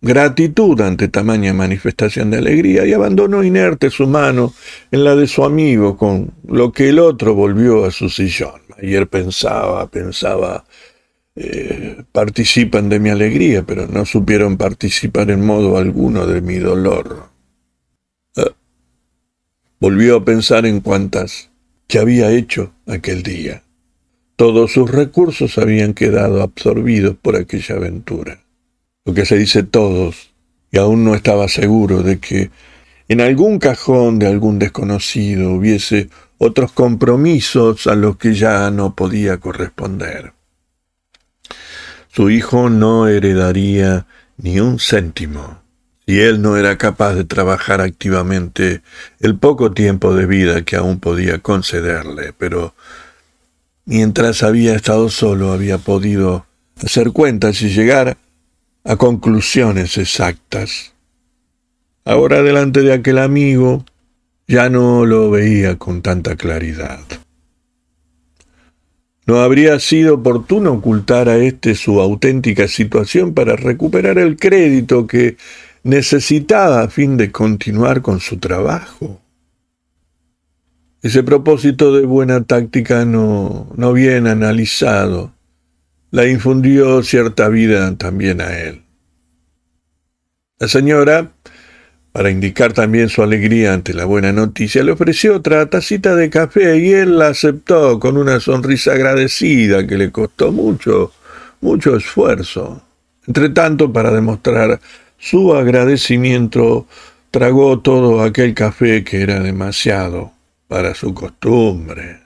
gratitud 0.00 0.80
ante 0.80 1.08
tamaña 1.08 1.52
manifestación 1.52 2.30
de 2.30 2.38
alegría 2.38 2.86
y 2.86 2.92
abandonó 2.92 3.42
inerte 3.42 3.90
su 3.90 4.06
mano 4.06 4.54
en 4.90 5.02
la 5.02 5.16
de 5.16 5.26
su 5.26 5.44
amigo, 5.44 5.96
con 5.96 6.32
lo 6.46 6.72
que 6.72 6.88
el 6.88 7.00
otro 7.00 7.34
volvió 7.34 7.84
a 7.84 7.90
su 7.90 8.08
sillón. 8.08 8.60
Ayer 8.80 9.08
pensaba, 9.08 9.88
pensaba, 9.88 10.64
eh, 11.34 12.04
participan 12.12 12.88
de 12.88 13.00
mi 13.00 13.10
alegría, 13.10 13.64
pero 13.64 13.88
no 13.88 14.06
supieron 14.06 14.56
participar 14.56 15.30
en 15.32 15.44
modo 15.44 15.76
alguno 15.76 16.26
de 16.26 16.40
mi 16.40 16.58
dolor. 16.58 17.31
Volvió 19.82 20.18
a 20.18 20.24
pensar 20.24 20.64
en 20.64 20.78
cuantas 20.78 21.50
que 21.88 21.98
había 21.98 22.30
hecho 22.30 22.72
aquel 22.86 23.24
día. 23.24 23.64
Todos 24.36 24.70
sus 24.70 24.88
recursos 24.88 25.58
habían 25.58 25.92
quedado 25.92 26.40
absorbidos 26.40 27.16
por 27.20 27.34
aquella 27.34 27.74
aventura 27.74 28.44
lo 29.04 29.12
que 29.12 29.26
se 29.26 29.36
dice 29.36 29.64
todos, 29.64 30.30
y 30.70 30.78
aún 30.78 31.02
no 31.02 31.16
estaba 31.16 31.48
seguro 31.48 32.04
de 32.04 32.20
que 32.20 32.52
en 33.08 33.20
algún 33.20 33.58
cajón 33.58 34.20
de 34.20 34.28
algún 34.28 34.60
desconocido 34.60 35.50
hubiese 35.50 36.10
otros 36.38 36.70
compromisos 36.70 37.88
a 37.88 37.96
los 37.96 38.18
que 38.18 38.34
ya 38.34 38.70
no 38.70 38.94
podía 38.94 39.38
corresponder. 39.38 40.32
Su 42.06 42.30
hijo 42.30 42.70
no 42.70 43.08
heredaría 43.08 44.06
ni 44.36 44.60
un 44.60 44.78
céntimo 44.78 45.61
si 46.12 46.20
él 46.20 46.42
no 46.42 46.58
era 46.58 46.76
capaz 46.76 47.14
de 47.14 47.24
trabajar 47.24 47.80
activamente 47.80 48.82
el 49.20 49.38
poco 49.38 49.72
tiempo 49.72 50.14
de 50.14 50.26
vida 50.26 50.60
que 50.60 50.76
aún 50.76 51.00
podía 51.00 51.38
concederle, 51.38 52.34
pero 52.36 52.74
mientras 53.86 54.42
había 54.42 54.74
estado 54.74 55.08
solo 55.08 55.52
había 55.52 55.78
podido 55.78 56.44
hacer 56.84 57.12
cuentas 57.12 57.62
y 57.62 57.70
llegar 57.70 58.18
a 58.84 58.96
conclusiones 58.96 59.96
exactas. 59.96 60.92
Ahora 62.04 62.42
delante 62.42 62.82
de 62.82 62.92
aquel 62.92 63.16
amigo 63.16 63.86
ya 64.46 64.68
no 64.68 65.06
lo 65.06 65.30
veía 65.30 65.78
con 65.78 66.02
tanta 66.02 66.36
claridad. 66.36 67.00
¿No 69.24 69.40
habría 69.40 69.78
sido 69.78 70.16
oportuno 70.16 70.72
ocultar 70.72 71.30
a 71.30 71.38
éste 71.38 71.74
su 71.74 72.02
auténtica 72.02 72.68
situación 72.68 73.32
para 73.32 73.56
recuperar 73.56 74.18
el 74.18 74.36
crédito 74.36 75.06
que 75.06 75.38
necesitaba 75.82 76.82
a 76.82 76.88
fin 76.88 77.16
de 77.16 77.30
continuar 77.30 78.02
con 78.02 78.20
su 78.20 78.38
trabajo? 78.38 79.20
Ese 81.02 81.22
propósito 81.22 81.96
de 81.96 82.06
buena 82.06 82.44
táctica 82.44 83.04
no, 83.04 83.68
no 83.76 83.92
bien 83.92 84.26
analizado 84.26 85.32
la 86.12 86.28
infundió 86.28 87.02
cierta 87.02 87.48
vida 87.48 87.96
también 87.96 88.42
a 88.42 88.58
él. 88.58 88.82
La 90.58 90.68
señora, 90.68 91.32
para 92.12 92.30
indicar 92.30 92.74
también 92.74 93.08
su 93.08 93.22
alegría 93.22 93.72
ante 93.72 93.94
la 93.94 94.04
buena 94.04 94.30
noticia, 94.30 94.82
le 94.82 94.92
ofreció 94.92 95.36
otra 95.36 95.64
tacita 95.70 96.14
de 96.14 96.28
café 96.28 96.78
y 96.78 96.92
él 96.92 97.18
la 97.18 97.28
aceptó 97.28 97.98
con 97.98 98.18
una 98.18 98.40
sonrisa 98.40 98.92
agradecida 98.92 99.86
que 99.86 99.96
le 99.96 100.12
costó 100.12 100.52
mucho, 100.52 101.12
mucho 101.62 101.96
esfuerzo. 101.96 102.82
Entretanto, 103.26 103.90
para 103.90 104.12
demostrar 104.12 104.80
su 105.22 105.54
agradecimiento, 105.54 106.88
tragó 107.30 107.78
todo 107.78 108.22
aquel 108.22 108.54
café 108.54 109.04
que 109.04 109.22
era 109.22 109.38
demasiado 109.38 110.32
para 110.66 110.96
su 110.96 111.14
costumbre. 111.14 112.18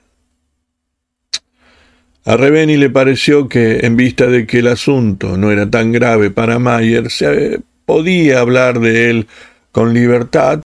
A 2.25 2.37
Reveni 2.39 2.79
le 2.79 2.89
pareció 2.89 3.51
que, 3.51 3.81
en 3.81 3.97
vista 3.97 4.27
de 4.29 4.47
que 4.47 4.61
el 4.61 4.69
asunto 4.69 5.37
no 5.37 5.53
era 5.53 5.71
tan 5.71 5.93
grave 5.93 6.31
para 6.31 6.59
Mayer, 6.59 7.11
se 7.11 7.61
podía 7.85 8.41
hablar 8.41 8.81
de 8.81 9.11
él 9.11 9.27
con 9.73 9.93
libertad. 9.93 10.63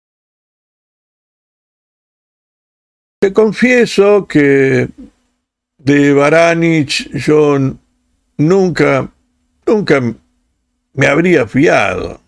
Te 3.20 3.32
confieso 3.34 4.26
que 4.26 4.90
de 5.78 6.14
Baranich 6.14 7.08
yo 7.14 7.60
nunca, 8.38 9.12
nunca 9.68 10.02
me 10.96 11.08
habría 11.08 11.48
fiado. 11.48 12.22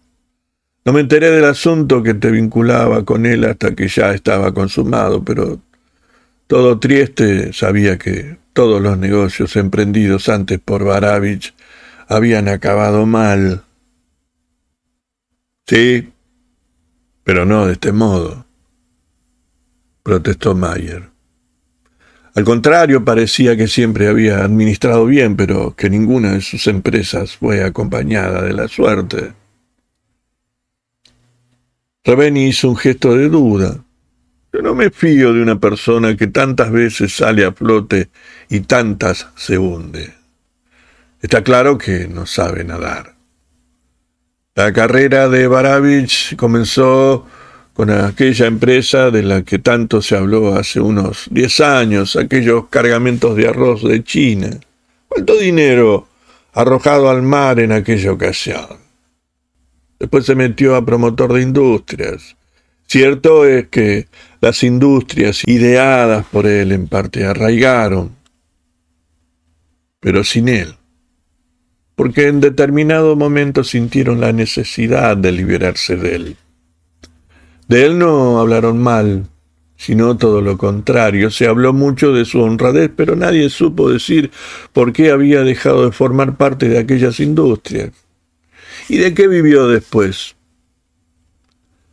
No 0.86 0.94
me 0.94 1.02
enteré 1.02 1.32
del 1.32 1.46
asunto 1.46 2.02
que 2.02 2.14
te 2.14 2.32
vinculaba 2.32 3.04
con 3.04 3.26
él 3.26 3.44
hasta 3.46 3.76
que 3.76 3.88
ya 3.88 4.14
estaba 4.14 4.54
consumado, 4.54 5.24
pero 5.24 5.60
todo 6.48 6.80
Trieste 6.80 7.52
sabía 7.52 7.98
que 7.98 8.38
todos 8.54 8.82
los 8.82 8.98
negocios 8.98 9.56
emprendidos 9.56 10.30
antes 10.30 10.60
por 10.60 10.86
Baravich 10.86 11.54
habían 12.08 12.48
acabado 12.48 13.06
mal. 13.06 13.64
Sí, 15.66 16.14
pero 17.24 17.46
no 17.46 17.66
de 17.66 17.74
este 17.74 17.92
modo, 17.92 18.46
protestó 20.04 20.56
Mayer. 20.56 21.17
Al 22.38 22.44
contrario, 22.44 23.04
parecía 23.04 23.58
que 23.58 23.68
siempre 23.68 24.08
había 24.08 24.44
administrado 24.44 25.08
bien, 25.08 25.36
pero 25.36 25.76
que 25.76 25.90
ninguna 25.90 26.34
de 26.34 26.42
sus 26.42 26.68
empresas 26.68 27.36
fue 27.36 27.64
acompañada 27.64 28.44
de 28.44 28.54
la 28.54 28.68
suerte. 28.68 29.34
Raveni 32.04 32.50
hizo 32.50 32.70
un 32.70 32.76
gesto 32.76 33.16
de 33.16 33.30
duda. 33.30 33.84
Yo 34.54 34.62
no 34.62 34.76
me 34.76 34.92
fío 34.92 35.34
de 35.34 35.42
una 35.42 35.60
persona 35.60 36.16
que 36.16 36.28
tantas 36.28 36.72
veces 36.72 37.12
sale 37.12 37.44
a 37.44 37.54
flote 37.54 38.12
y 38.50 38.60
tantas 38.60 39.30
se 39.36 39.58
hunde. 39.58 40.14
Está 41.20 41.44
claro 41.44 41.80
que 41.80 42.08
no 42.08 42.28
sabe 42.28 42.64
nadar. 42.64 43.16
La 44.54 44.72
carrera 44.74 45.28
de 45.28 45.48
Baravich 45.48 46.36
comenzó 46.36 47.26
con 47.78 47.92
aquella 47.92 48.48
empresa 48.48 49.12
de 49.12 49.22
la 49.22 49.44
que 49.44 49.60
tanto 49.60 50.02
se 50.02 50.18
habló 50.18 50.56
hace 50.56 50.80
unos 50.80 51.28
diez 51.30 51.60
años, 51.60 52.16
aquellos 52.16 52.70
cargamentos 52.70 53.36
de 53.36 53.48
arroz 53.48 53.84
de 53.84 54.04
China. 54.04 54.50
¿Cuánto 55.08 55.38
dinero 55.38 56.08
arrojado 56.54 57.08
al 57.08 57.22
mar 57.22 57.60
en 57.60 57.72
aquella 57.72 58.12
ocasión? 58.12 58.66
Después 60.00 60.26
se 60.26 60.34
metió 60.34 60.76
a 60.76 60.84
promotor 60.84 61.34
de 61.34 61.44
industrias. 61.44 62.36
Cierto 62.88 63.46
es 63.46 63.68
que 63.68 64.08
las 64.42 64.64
industrias 64.64 65.48
ideadas 65.48 66.26
por 66.32 66.48
él 66.48 66.72
en 66.72 66.88
parte 66.88 67.26
arraigaron, 67.26 68.16
pero 70.00 70.24
sin 70.24 70.50
él, 70.50 70.74
porque 71.94 72.26
en 72.26 72.40
determinado 72.40 73.16
momento 73.16 73.64
sintieron 73.64 74.20
la 74.20 74.34
necesidad 74.34 75.16
de 75.16 75.32
liberarse 75.32 75.96
de 75.96 76.16
él. 76.16 76.38
De 77.68 77.86
él 77.86 78.00
no 78.00 78.40
hablaron 78.40 78.82
mal, 78.82 79.26
sino 79.76 80.18
todo 80.18 80.42
lo 80.42 80.58
contrario. 80.58 81.32
Se 81.32 81.48
habló 81.48 81.74
mucho 81.74 82.14
de 82.14 82.26
su 82.26 82.42
honradez, 82.42 82.92
pero 82.96 83.16
nadie 83.16 83.50
supo 83.50 83.90
decir 83.90 84.32
por 84.74 84.94
qué 84.94 85.12
había 85.12 85.42
dejado 85.42 85.86
de 85.86 85.92
formar 85.92 86.38
parte 86.38 86.70
de 86.70 86.80
aquellas 86.80 87.20
industrias. 87.20 87.92
¿Y 88.90 88.98
de 88.98 89.14
qué 89.14 89.28
vivió 89.28 89.68
después? 89.68 90.38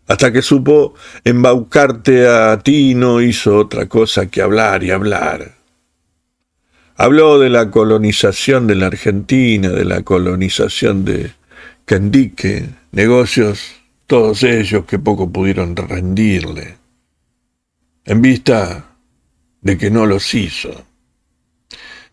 hasta 0.06 0.32
que 0.32 0.42
supo 0.42 0.94
embaucarte 1.24 2.28
a 2.28 2.58
ti 2.58 2.94
no 2.94 3.20
hizo 3.20 3.56
otra 3.56 3.86
cosa 3.86 4.26
que 4.26 4.42
hablar 4.42 4.84
y 4.84 4.90
hablar. 4.90 5.54
Habló 6.96 7.38
de 7.38 7.50
la 7.50 7.70
colonización 7.70 8.66
de 8.66 8.76
la 8.76 8.86
Argentina, 8.86 9.70
de 9.70 9.84
la 9.84 10.02
colonización 10.02 11.04
de 11.04 11.32
Candique, 11.84 12.66
negocios, 12.92 13.76
todos 14.06 14.42
ellos 14.42 14.84
que 14.84 14.98
poco 14.98 15.30
pudieron 15.30 15.74
rendirle, 15.76 16.76
en 18.04 18.22
vista 18.22 18.84
de 19.60 19.78
que 19.78 19.90
no 19.90 20.06
los 20.06 20.34
hizo. 20.34 20.84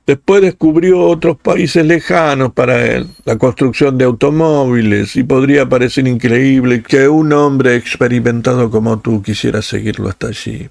Después 0.05 0.41
descubrió 0.41 0.99
otros 0.99 1.37
países 1.37 1.85
lejanos 1.85 2.53
para 2.53 2.85
él, 2.85 3.07
la 3.23 3.37
construcción 3.37 3.97
de 3.97 4.05
automóviles, 4.05 5.15
y 5.15 5.23
podría 5.23 5.69
parecer 5.69 6.07
increíble 6.07 6.81
que 6.81 7.07
un 7.07 7.31
hombre 7.33 7.75
experimentado 7.75 8.71
como 8.71 8.99
tú 8.99 9.21
quisiera 9.21 9.61
seguirlo 9.61 10.09
hasta 10.09 10.27
allí. 10.27 10.69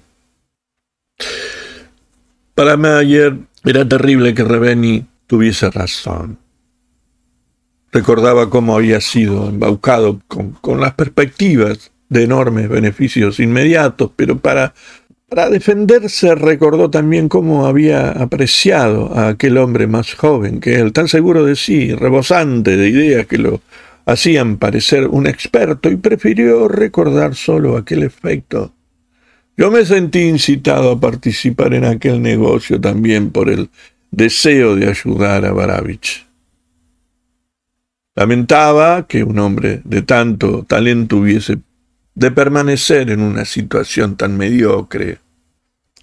Para 2.53 2.75
Mayer 2.75 3.37
era 3.63 3.87
terrible 3.87 4.33
que 4.33 4.43
Reveni 4.43 5.05
tuviese 5.27 5.71
razón. 5.71 6.40
Recordaba 7.91 8.49
cómo 8.49 8.75
había 8.75 9.01
sido 9.01 9.49
embaucado 9.49 10.21
con, 10.27 10.79
las 10.79 10.93
perspectivas 10.93 11.91
de 12.09 12.23
enormes 12.23 12.69
beneficios 12.69 13.39
inmediatos, 13.39 14.11
pero 14.15 14.37
para 14.37 14.73
para 15.31 15.49
defenderse 15.49 16.35
recordó 16.35 16.89
también 16.89 17.29
cómo 17.29 17.65
había 17.65 18.09
apreciado 18.09 19.17
a 19.17 19.29
aquel 19.29 19.57
hombre 19.57 19.87
más 19.87 20.13
joven 20.13 20.59
que 20.59 20.75
él, 20.75 20.91
tan 20.91 21.07
seguro 21.07 21.45
de 21.45 21.55
sí, 21.55 21.95
rebosante 21.95 22.75
de 22.75 22.89
ideas 22.89 23.27
que 23.27 23.37
lo 23.37 23.61
hacían 24.05 24.57
parecer 24.57 25.07
un 25.07 25.27
experto, 25.27 25.89
y 25.89 25.95
prefirió 25.95 26.67
recordar 26.67 27.35
solo 27.35 27.77
aquel 27.77 28.03
efecto. 28.03 28.73
Yo 29.55 29.71
me 29.71 29.85
sentí 29.85 30.23
incitado 30.23 30.91
a 30.91 30.99
participar 30.99 31.73
en 31.75 31.85
aquel 31.85 32.21
negocio 32.21 32.81
también 32.81 33.31
por 33.31 33.49
el 33.49 33.69
deseo 34.11 34.75
de 34.75 34.89
ayudar 34.89 35.45
a 35.45 35.53
Baravich. 35.53 36.25
Lamentaba 38.21 39.07
que 39.07 39.23
un 39.23 39.39
hombre 39.39 39.81
de 39.83 40.03
tanto 40.03 40.63
talento 40.63 41.17
hubiese 41.17 41.57
de 42.13 42.29
permanecer 42.29 43.09
en 43.09 43.19
una 43.19 43.45
situación 43.45 44.15
tan 44.15 44.37
mediocre. 44.37 45.17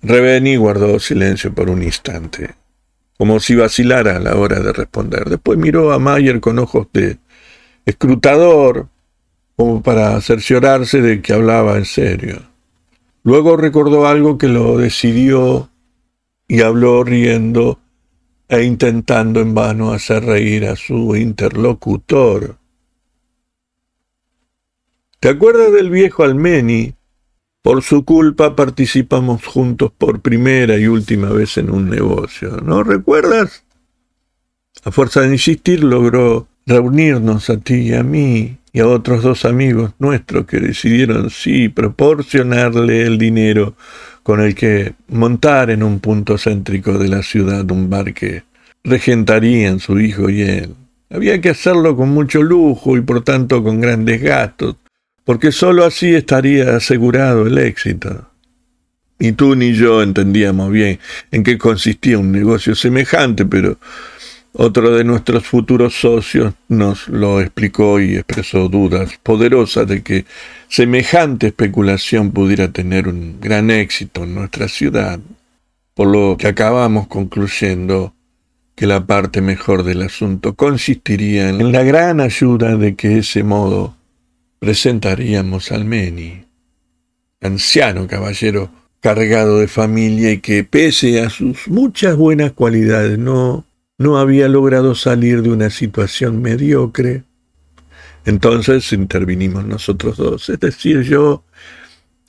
Reveni 0.03 0.57
guardó 0.57 0.99
silencio 0.99 1.55
por 1.55 1.71
un 1.71 1.81
instante, 1.85 2.57
como 3.17 3.39
si 3.39 3.55
vacilara 3.55 4.17
a 4.17 4.19
la 4.19 4.35
hora 4.35 4.59
de 4.59 4.73
responder. 4.73 5.29
Después 5.29 5.61
miró 5.61 5.93
a 5.93 6.01
Mayer 6.01 6.41
con 6.41 6.59
ojos 6.59 6.89
de 6.93 7.19
escrutador, 7.87 8.89
como 9.55 9.81
para 9.81 10.21
cerciorarse 10.21 11.01
de 11.01 11.23
que 11.23 11.35
hablaba 11.35 11.77
en 11.77 11.85
serio. 11.85 12.43
Luego 13.23 13.57
recordó 13.57 14.09
algo 14.09 14.39
que 14.39 14.49
lo 14.49 14.77
decidió 14.77 15.71
y 16.49 16.63
habló 16.63 17.05
riendo 17.05 17.79
e 18.49 18.65
intentando 18.65 19.41
en 19.41 19.55
vano 19.55 19.93
hacer 19.93 20.25
reír 20.25 20.67
a 20.67 20.77
su 20.77 21.15
interlocutor. 21.17 22.57
¿Te 25.21 25.29
acuerdas 25.29 25.73
del 25.73 25.91
viejo 25.91 26.23
Almeni? 26.23 26.95
Por 27.63 27.83
su 27.83 28.05
culpa 28.05 28.57
participamos 28.57 29.45
juntos 29.45 29.93
por 29.97 30.21
primera 30.21 30.79
y 30.79 30.87
última 30.87 31.29
vez 31.31 31.59
en 31.59 31.71
un 31.71 31.91
negocio. 31.91 32.57
¿No 32.63 32.83
recuerdas? 32.83 33.65
A 34.85 34.93
fuerza 34.93 35.23
de 35.23 35.33
insistir 35.33 35.83
logró 35.83 36.47
reunirnos 36.67 37.51
a 37.51 37.59
ti 37.59 37.75
y 37.75 37.95
a 37.95 38.03
mí 38.03 38.59
y 38.73 38.81
a 38.81 38.87
otros 38.87 39.23
dos 39.23 39.45
amigos 39.45 39.93
nuestros 39.99 40.47
que 40.47 40.61
decidieron 40.61 41.31
sí 41.31 41.69
proporcionarle 41.69 43.03
el 43.03 43.19
dinero 43.19 43.75
con 44.23 44.41
el 44.41 44.55
que 44.55 44.95
montar 45.09 45.71
en 45.71 45.83
un 45.83 46.01
punto 46.01 46.37
céntrico 46.37 46.99
de 46.99 47.09
la 47.09 47.23
ciudad 47.23 47.71
un 47.71 47.89
bar 47.89 48.13
que 48.15 48.43
regentarían 48.85 49.81
su 49.81 49.99
hijo 49.99 50.29
y 50.31 50.43
él. 50.43 50.75
Había 51.11 51.41
que 51.41 51.51
hacerlo 51.51 51.97
con 51.97 52.11
mucho 52.11 52.43
lujo 52.43 52.97
y 52.97 53.01
por 53.01 53.25
tanto 53.25 53.63
con 53.63 53.81
grandes 53.81 54.21
gastos, 54.21 54.77
porque 55.25 55.53
sólo 55.53 55.85
así 55.85 56.15
estaría 56.15 56.77
asegurado 56.77 57.47
el 57.47 57.59
éxito. 57.59 58.29
Ni 59.19 59.33
tú 59.33 59.57
ni 59.57 59.73
yo 59.73 60.03
entendíamos 60.03 60.71
bien 60.71 60.99
en 61.31 61.43
qué 61.43 61.59
consistía 61.59 62.19
un 62.19 62.31
negocio 62.31 62.75
semejante, 62.75 63.45
pero 63.45 63.79
otro 64.53 64.97
de 64.97 65.05
nuestros 65.05 65.47
futuros 65.47 65.95
socios 65.95 66.55
nos 66.69 67.09
lo 67.09 67.41
explicó 67.41 68.01
y 68.01 68.17
expresó 68.17 68.69
dudas 68.69 69.19
poderosas 69.23 69.87
de 69.87 70.03
que 70.03 70.25
semejante 70.69 71.49
especulación 71.49 72.31
pudiera 72.33 72.71
tener 72.71 73.09
un 73.09 73.41
gran 73.41 73.71
éxito 73.71 74.25
en 74.25 74.35
nuestra 74.35 74.69
ciudad, 74.69 75.21
por 75.95 76.09
lo 76.09 76.37
que 76.37 76.49
acabamos 76.49 77.07
concluyendo 77.09 78.15
que 78.75 78.87
la 78.87 79.05
parte 79.05 79.41
mejor 79.41 79.83
del 79.83 80.03
asunto 80.03 80.55
consistiría 80.55 81.49
en 81.49 81.73
la 81.73 81.83
gran 81.83 82.21
ayuda 82.21 82.77
de 82.77 82.95
que 82.95 83.19
ese 83.19 83.43
modo 83.43 83.97
presentaríamos 84.61 85.73
al 85.73 85.85
Meni, 85.85 86.45
anciano 87.41 88.07
caballero 88.07 88.71
cargado 89.01 89.61
de 89.61 89.69
familia 89.69 90.33
y 90.33 90.39
que, 90.39 90.65
pese 90.65 91.21
a 91.21 91.31
sus 91.31 91.69
muchas 91.69 92.17
buenas 92.17 92.53
cualidades, 92.53 93.19
no, 93.19 93.65
no 93.99 94.19
había 94.19 94.49
logrado 94.49 94.95
salir 94.95 95.43
de 95.43 95.51
una 95.51 95.71
situación 95.71 96.41
mediocre. 96.41 97.25
Entonces 98.25 98.93
intervinimos 98.93 99.65
nosotros 99.65 100.17
dos, 100.17 100.49
es 100.49 100.61
decir, 100.61 101.03
yo 101.03 101.45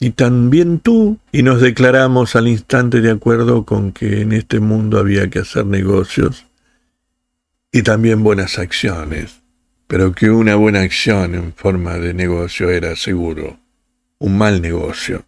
y 0.02 0.10
también 0.10 0.78
tú, 0.78 1.18
y 1.30 1.42
nos 1.42 1.60
declaramos 1.60 2.34
al 2.34 2.48
instante 2.48 3.00
de 3.00 3.10
acuerdo 3.10 3.64
con 3.64 3.92
que 3.92 4.22
en 4.22 4.32
este 4.32 4.58
mundo 4.58 4.98
había 4.98 5.28
que 5.28 5.40
hacer 5.40 5.66
negocios 5.66 6.46
y 7.70 7.82
también 7.82 8.22
buenas 8.22 8.58
acciones 8.58 9.40
pero 9.90 10.14
que 10.14 10.30
una 10.30 10.54
buena 10.54 10.82
acción 10.82 11.34
en 11.34 11.52
forma 11.52 11.98
de 11.98 12.14
negocio 12.14 12.70
era 12.70 12.94
seguro 12.94 13.58
un 14.20 14.38
mal 14.38 14.62
negocio, 14.62 15.24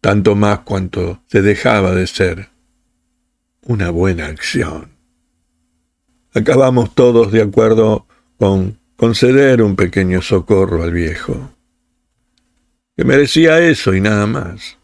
tanto 0.00 0.36
más 0.36 0.60
cuanto 0.60 1.20
se 1.26 1.42
dejaba 1.42 1.92
de 1.92 2.06
ser 2.06 2.50
una 3.62 3.90
buena 3.90 4.26
acción. 4.26 4.92
Acabamos 6.34 6.94
todos 6.94 7.32
de 7.32 7.42
acuerdo 7.42 8.06
con 8.38 8.78
conceder 8.96 9.62
un 9.62 9.76
pequeño 9.76 10.22
socorro 10.22 10.82
al 10.82 10.92
viejo, 10.92 11.50
que 12.96 13.04
merecía 13.04 13.58
eso 13.60 13.94
y 13.94 14.00
nada 14.00 14.26
más. 14.26 14.78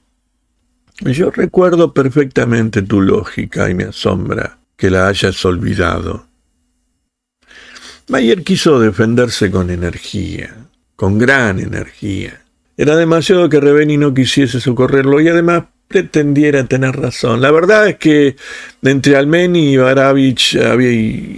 Yo 1.01 1.31
recuerdo 1.31 1.93
perfectamente 1.93 2.83
tu 2.83 3.03
lógica 3.03 3.69
y 3.69 3.75
me 3.75 3.85
asombra 3.85 4.59
que 4.77 4.91
la 4.91 5.09
hayas 5.09 5.45
olvidado. 5.45 6.27
Mayer 8.09 8.43
quiso 8.43 8.81
defenderse 8.81 9.51
con 9.51 9.71
energía, 9.71 10.69
con 10.95 11.19
gran 11.19 11.61
energía. 11.61 12.46
Era 12.77 12.97
demasiado 12.97 13.49
que 13.49 13.61
Reveni 13.61 13.97
no 13.97 14.13
quisiese 14.13 14.61
socorrerlo 14.61 15.21
y 15.21 15.29
además 15.29 15.65
pretendiera 15.89 16.65
tener 16.65 16.95
razón. 16.97 17.41
La 17.41 17.51
verdad 17.51 17.89
es 17.89 17.97
que 17.97 18.37
entre 18.83 19.17
Almeni 19.17 19.73
y 19.73 19.77
Baravich 19.77 20.57
había, 20.57 20.89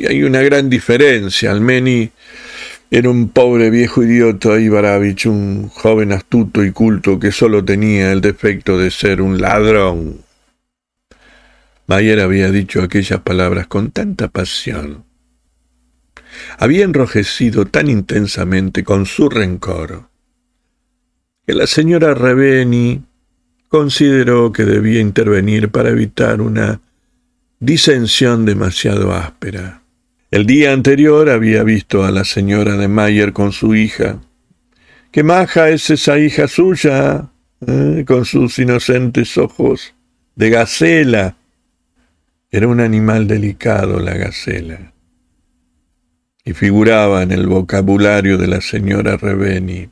hay 0.08 0.22
una 0.24 0.42
gran 0.42 0.68
diferencia. 0.68 1.52
Almeni 1.52 2.10
era 2.90 3.10
un 3.10 3.28
pobre 3.28 3.70
viejo 3.70 4.02
idiota 4.02 4.58
y 4.58 4.68
Baravich 4.68 5.26
un 5.26 5.68
joven 5.68 6.12
astuto 6.12 6.64
y 6.64 6.72
culto 6.72 7.20
que 7.20 7.30
solo 7.30 7.64
tenía 7.64 8.10
el 8.10 8.20
defecto 8.20 8.78
de 8.78 8.90
ser 8.90 9.22
un 9.22 9.40
ladrón. 9.40 10.22
Mayer 11.86 12.20
había 12.20 12.50
dicho 12.50 12.82
aquellas 12.82 13.20
palabras 13.20 13.66
con 13.66 13.90
tanta 13.90 14.28
pasión 14.28 15.08
había 16.58 16.84
enrojecido 16.84 17.66
tan 17.66 17.88
intensamente 17.88 18.84
con 18.84 19.06
su 19.06 19.28
rencor 19.28 20.08
que 21.48 21.54
la 21.54 21.66
señora 21.66 22.12
Reveni 22.12 23.00
consideró 23.68 24.52
que 24.52 24.66
debía 24.66 25.00
intervenir 25.00 25.70
para 25.70 25.88
evitar 25.88 26.42
una 26.42 26.82
disensión 27.58 28.44
demasiado 28.44 29.14
áspera. 29.14 29.80
El 30.30 30.44
día 30.44 30.74
anterior 30.74 31.30
había 31.30 31.62
visto 31.62 32.04
a 32.04 32.10
la 32.10 32.24
señora 32.24 32.76
de 32.76 32.88
Mayer 32.88 33.32
con 33.32 33.52
su 33.52 33.74
hija. 33.74 34.20
¿Qué 35.10 35.22
maja 35.22 35.70
es 35.70 35.88
esa 35.88 36.18
hija 36.18 36.48
suya? 36.48 37.30
¿eh? 37.66 38.04
Con 38.06 38.26
sus 38.26 38.58
inocentes 38.58 39.38
ojos 39.38 39.94
de 40.34 40.50
gacela. 40.50 41.38
Era 42.50 42.68
un 42.68 42.78
animal 42.78 43.26
delicado 43.26 44.00
la 44.00 44.12
gacela 44.12 44.92
y 46.44 46.52
figuraba 46.52 47.22
en 47.22 47.32
el 47.32 47.46
vocabulario 47.46 48.36
de 48.36 48.48
la 48.48 48.60
señora 48.60 49.16
Reveni. 49.16 49.88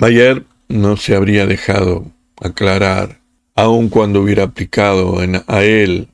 Mayer 0.00 0.44
no 0.68 0.96
se 0.96 1.14
habría 1.14 1.44
dejado 1.44 2.06
aclarar, 2.40 3.20
aun 3.54 3.90
cuando 3.90 4.22
hubiera 4.22 4.44
aplicado 4.44 5.18
a 5.46 5.62
él 5.62 6.08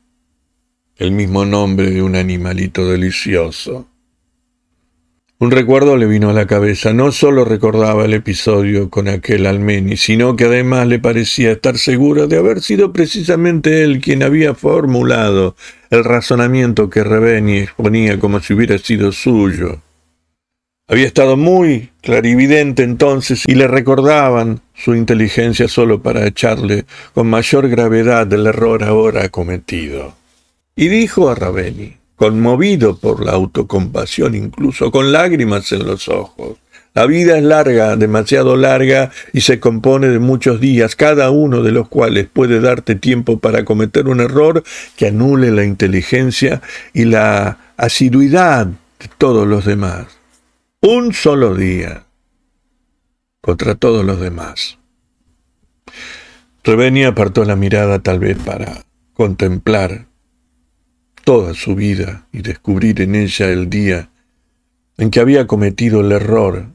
el 0.97 1.13
mismo 1.13 1.45
nombre 1.45 1.93
de 1.93 2.03
un 2.03 2.17
animalito 2.17 2.85
delicioso. 2.89 3.87
Un 5.39 5.53
recuerdo 5.53 5.97
le 5.97 6.07
vino 6.07 6.31
a 6.31 6.33
la 6.33 6.49
cabeza. 6.49 6.93
No 6.93 7.13
solo 7.13 7.45
recordaba 7.45 8.07
el 8.07 8.15
episodio 8.15 8.91
con 8.91 9.07
aquel 9.07 9.47
almeni, 9.47 9.97
sino 9.97 10.35
que 10.35 10.47
además 10.47 10.89
le 10.89 10.99
parecía 10.99 11.53
estar 11.53 11.79
seguro 11.79 12.27
de 12.27 12.39
haber 12.39 12.63
sido 12.63 12.93
precisamente 12.93 13.85
él 13.85 14.01
quien 14.01 14.25
había 14.25 14.55
formulado 14.55 15.55
el 15.91 16.03
razonamiento 16.03 16.91
que 16.91 17.05
Reveni 17.05 17.59
exponía 17.59 18.19
como 18.19 18.41
si 18.41 18.55
hubiera 18.55 18.79
sido 18.79 19.13
suyo. 19.13 19.81
Había 20.89 21.07
estado 21.07 21.37
muy 21.37 21.91
clarividente 22.01 22.85
entonces 22.85 23.43
y 23.49 23.57
le 23.57 23.67
recordaban 23.67 24.61
su 24.73 24.95
inteligencia 24.95 25.67
solo 25.67 26.01
para 26.01 26.25
echarle 26.25 26.85
con 27.13 27.27
mayor 27.27 27.69
gravedad 27.69 28.25
del 28.25 28.47
error 28.47 28.85
ahora 28.85 29.29
cometido. 29.29 30.15
Y 30.77 30.87
dijo 30.87 31.29
a 31.29 31.35
Raveni, 31.35 31.97
conmovido 32.15 32.99
por 32.99 33.25
la 33.25 33.33
autocompasión, 33.33 34.37
incluso 34.37 34.93
con 34.93 35.11
lágrimas 35.11 35.73
en 35.73 35.85
los 35.85 36.09
ojos. 36.09 36.59
La 36.95 37.05
vida 37.07 37.37
es 37.37 37.43
larga, 37.43 37.97
demasiado 37.97 38.57
larga, 38.57 39.11
y 39.33 39.41
se 39.41 39.59
compone 39.59 40.07
de 40.09 40.21
muchos 40.21 40.61
días, 40.61 40.95
cada 40.95 41.31
uno 41.31 41.65
de 41.65 41.73
los 41.73 41.89
cuales 41.89 42.29
puede 42.33 42.61
darte 42.61 42.95
tiempo 42.95 43.41
para 43.41 43.65
cometer 43.65 44.07
un 44.07 44.21
error 44.21 44.63
que 44.97 45.09
anule 45.09 45.51
la 45.51 45.65
inteligencia 45.65 46.63
y 46.95 47.07
la 47.07 47.59
asiduidad 47.77 48.67
de 48.67 49.11
todos 49.19 49.49
los 49.49 49.65
demás. 49.65 50.16
Un 50.89 51.13
solo 51.13 51.57
día 51.57 52.07
contra 53.41 53.75
todos 53.75 54.05
los 54.05 54.21
demás. 54.21 54.79
Reveni 56.63 57.03
apartó 57.03 57.45
la 57.45 57.57
mirada 57.57 58.05
tal 58.05 58.21
vez 58.21 58.39
para 58.39 58.85
contemplar 59.13 60.07
toda 61.25 61.55
su 61.55 61.75
vida 61.75 62.29
y 62.31 62.43
descubrir 62.43 63.01
en 63.01 63.17
ella 63.17 63.49
el 63.49 63.69
día 63.69 64.13
en 64.97 65.11
que 65.11 65.19
había 65.19 65.49
cometido 65.49 66.03
el 66.03 66.13
error, 66.13 66.69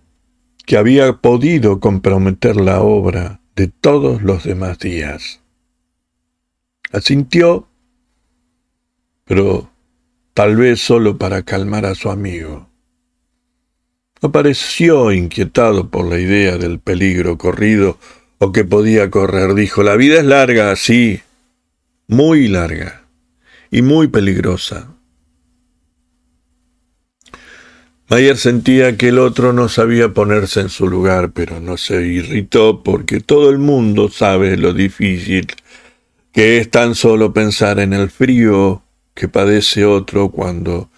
que 0.66 0.76
había 0.76 1.14
podido 1.22 1.80
comprometer 1.80 2.58
la 2.58 2.82
obra 2.82 3.40
de 3.56 3.70
todos 3.70 4.24
los 4.24 4.44
demás 4.44 4.78
días. 4.78 5.40
Asintió, 6.92 7.70
pero 9.24 9.72
tal 10.34 10.58
vez 10.58 10.82
solo 10.82 11.18
para 11.18 11.44
calmar 11.44 11.86
a 11.86 11.96
su 11.96 12.10
amigo. 12.10 12.71
No 14.22 14.32
pareció 14.32 15.12
inquietado 15.12 15.90
por 15.90 16.08
la 16.08 16.20
idea 16.20 16.58
del 16.58 16.80
peligro 16.80 17.38
corrido 17.38 17.98
o 18.38 18.52
que 18.52 18.64
podía 18.64 19.10
correr. 19.10 19.56
Dijo, 19.56 19.82
la 19.84 19.96
vida 19.96 20.20
es 20.20 20.26
larga, 20.26 20.76
sí, 20.76 21.22
muy 22.08 22.48
larga 22.48 23.06
y 23.72 23.82
muy 23.82 24.08
peligrosa. 24.08 24.90
Mayer 28.10 28.38
sentía 28.38 28.98
que 28.98 29.08
el 29.08 29.20
otro 29.20 29.54
no 29.54 29.70
sabía 29.70 30.14
ponerse 30.14 30.60
en 30.60 30.70
su 30.70 30.90
lugar, 30.90 31.32
pero 31.32 31.62
no 31.62 31.78
se 31.78 32.06
irritó 32.06 32.84
porque 32.84 33.22
todo 33.22 33.50
el 33.50 33.58
mundo 33.58 34.10
sabe 34.10 34.58
lo 34.58 34.74
difícil 34.74 35.48
que 36.32 36.58
es 36.58 36.70
tan 36.70 36.96
solo 36.96 37.34
pensar 37.34 37.80
en 37.80 37.94
el 37.94 38.10
frío 38.10 38.84
que 39.14 39.28
padece 39.28 39.86
otro 39.86 40.30
cuando 40.30 40.90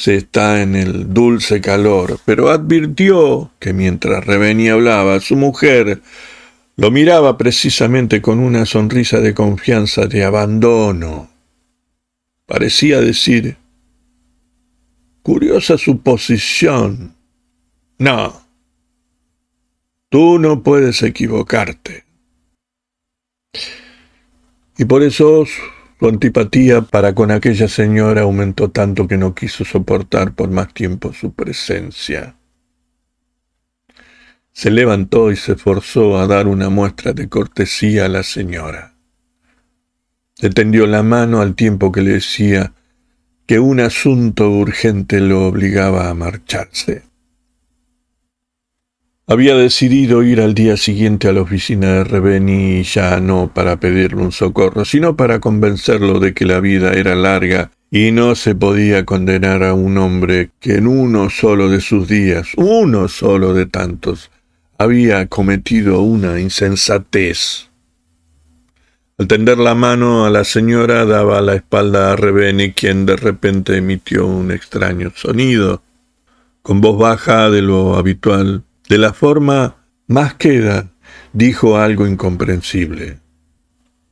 se 0.00 0.16
está 0.16 0.62
en 0.62 0.76
el 0.76 1.12
dulce 1.12 1.60
calor, 1.60 2.18
pero 2.24 2.48
advirtió 2.48 3.50
que 3.58 3.74
mientras 3.74 4.24
Reveni 4.24 4.70
hablaba, 4.70 5.20
su 5.20 5.36
mujer 5.36 6.00
lo 6.76 6.90
miraba 6.90 7.36
precisamente 7.36 8.22
con 8.22 8.38
una 8.38 8.64
sonrisa 8.64 9.20
de 9.20 9.34
confianza, 9.34 10.06
de 10.06 10.24
abandono, 10.24 11.28
Parecía 12.46 13.00
decir, 13.00 13.58
curiosa 15.22 15.76
suposición. 15.76 17.14
No, 17.98 18.42
tú 20.08 20.38
no 20.38 20.62
puedes 20.62 21.02
equivocarte. 21.04 22.04
Y 24.78 24.84
por 24.86 25.04
eso 25.04 25.44
su 26.00 26.08
antipatía 26.08 26.80
para 26.80 27.14
con 27.14 27.30
aquella 27.30 27.68
señora 27.68 28.22
aumentó 28.22 28.70
tanto 28.70 29.06
que 29.06 29.18
no 29.18 29.34
quiso 29.34 29.66
soportar 29.66 30.32
por 30.32 30.50
más 30.50 30.72
tiempo 30.72 31.12
su 31.12 31.34
presencia. 31.34 32.36
Se 34.50 34.70
levantó 34.70 35.30
y 35.30 35.36
se 35.36 35.56
forzó 35.56 36.18
a 36.18 36.26
dar 36.26 36.48
una 36.48 36.70
muestra 36.70 37.12
de 37.12 37.28
cortesía 37.28 38.06
a 38.06 38.08
la 38.08 38.22
señora. 38.22 38.94
Le 40.40 40.48
tendió 40.48 40.86
la 40.86 41.02
mano 41.02 41.42
al 41.42 41.54
tiempo 41.54 41.92
que 41.92 42.00
le 42.00 42.12
decía 42.12 42.72
que 43.46 43.58
un 43.60 43.78
asunto 43.78 44.48
urgente 44.48 45.20
lo 45.20 45.48
obligaba 45.48 46.08
a 46.08 46.14
marcharse. 46.14 47.09
Había 49.30 49.54
decidido 49.54 50.24
ir 50.24 50.40
al 50.40 50.54
día 50.54 50.76
siguiente 50.76 51.28
a 51.28 51.32
la 51.32 51.42
oficina 51.42 51.92
de 51.92 52.02
Reveni 52.02 52.82
ya 52.82 53.20
no 53.20 53.48
para 53.54 53.78
pedirle 53.78 54.22
un 54.22 54.32
socorro, 54.32 54.84
sino 54.84 55.14
para 55.14 55.38
convencerlo 55.38 56.18
de 56.18 56.34
que 56.34 56.44
la 56.44 56.58
vida 56.58 56.94
era 56.94 57.14
larga 57.14 57.70
y 57.92 58.10
no 58.10 58.34
se 58.34 58.56
podía 58.56 59.04
condenar 59.04 59.62
a 59.62 59.72
un 59.72 59.98
hombre 59.98 60.50
que 60.58 60.74
en 60.74 60.88
uno 60.88 61.30
solo 61.30 61.68
de 61.68 61.80
sus 61.80 62.08
días, 62.08 62.48
uno 62.56 63.06
solo 63.06 63.54
de 63.54 63.66
tantos, 63.66 64.32
había 64.78 65.28
cometido 65.28 66.00
una 66.00 66.40
insensatez. 66.40 67.70
Al 69.16 69.28
tender 69.28 69.58
la 69.58 69.76
mano 69.76 70.26
a 70.26 70.30
la 70.30 70.42
señora 70.42 71.04
daba 71.04 71.40
la 71.40 71.54
espalda 71.54 72.10
a 72.10 72.16
Rebeni, 72.16 72.72
quien 72.72 73.06
de 73.06 73.14
repente 73.14 73.76
emitió 73.76 74.26
un 74.26 74.50
extraño 74.50 75.12
sonido, 75.14 75.84
con 76.62 76.80
voz 76.80 76.98
baja 76.98 77.48
de 77.48 77.62
lo 77.62 77.94
habitual, 77.94 78.64
de 78.90 78.98
la 78.98 79.12
forma 79.12 79.76
más 80.08 80.34
queda, 80.34 80.90
dijo 81.32 81.78
algo 81.78 82.08
incomprensible. 82.08 83.20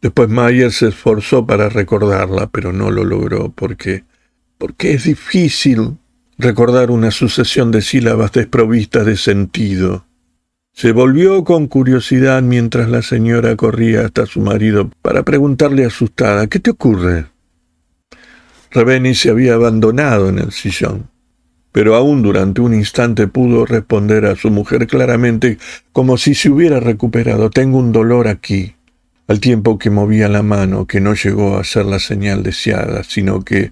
Después 0.00 0.28
Mayer 0.28 0.70
se 0.70 0.88
esforzó 0.88 1.44
para 1.44 1.68
recordarla, 1.68 2.46
pero 2.46 2.72
no 2.72 2.92
lo 2.92 3.02
logró 3.04 3.50
porque 3.50 4.04
porque 4.56 4.92
es 4.92 5.04
difícil 5.04 5.98
recordar 6.36 6.92
una 6.92 7.10
sucesión 7.10 7.72
de 7.72 7.82
sílabas 7.82 8.30
desprovistas 8.30 9.04
de 9.04 9.16
sentido. 9.16 10.06
Se 10.72 10.92
volvió 10.92 11.42
con 11.42 11.66
curiosidad 11.66 12.42
mientras 12.42 12.88
la 12.88 13.02
señora 13.02 13.56
corría 13.56 14.04
hasta 14.04 14.26
su 14.26 14.40
marido 14.40 14.92
para 15.02 15.24
preguntarle 15.24 15.86
asustada, 15.86 16.46
¿qué 16.46 16.60
te 16.60 16.70
ocurre? 16.70 17.26
Rebeni 18.70 19.16
se 19.16 19.30
había 19.30 19.54
abandonado 19.54 20.28
en 20.28 20.38
el 20.38 20.52
sillón, 20.52 21.10
pero 21.78 21.94
aún 21.94 22.22
durante 22.22 22.60
un 22.60 22.74
instante 22.74 23.28
pudo 23.28 23.64
responder 23.64 24.26
a 24.26 24.34
su 24.34 24.50
mujer 24.50 24.88
claramente 24.88 25.58
como 25.92 26.18
si 26.18 26.34
se 26.34 26.50
hubiera 26.50 26.80
recuperado. 26.80 27.50
Tengo 27.50 27.78
un 27.78 27.92
dolor 27.92 28.26
aquí, 28.26 28.74
al 29.28 29.38
tiempo 29.38 29.78
que 29.78 29.88
movía 29.88 30.26
la 30.26 30.42
mano 30.42 30.88
que 30.88 31.00
no 31.00 31.14
llegó 31.14 31.56
a 31.56 31.62
ser 31.62 31.86
la 31.86 32.00
señal 32.00 32.42
deseada, 32.42 33.04
sino 33.04 33.44
que 33.44 33.70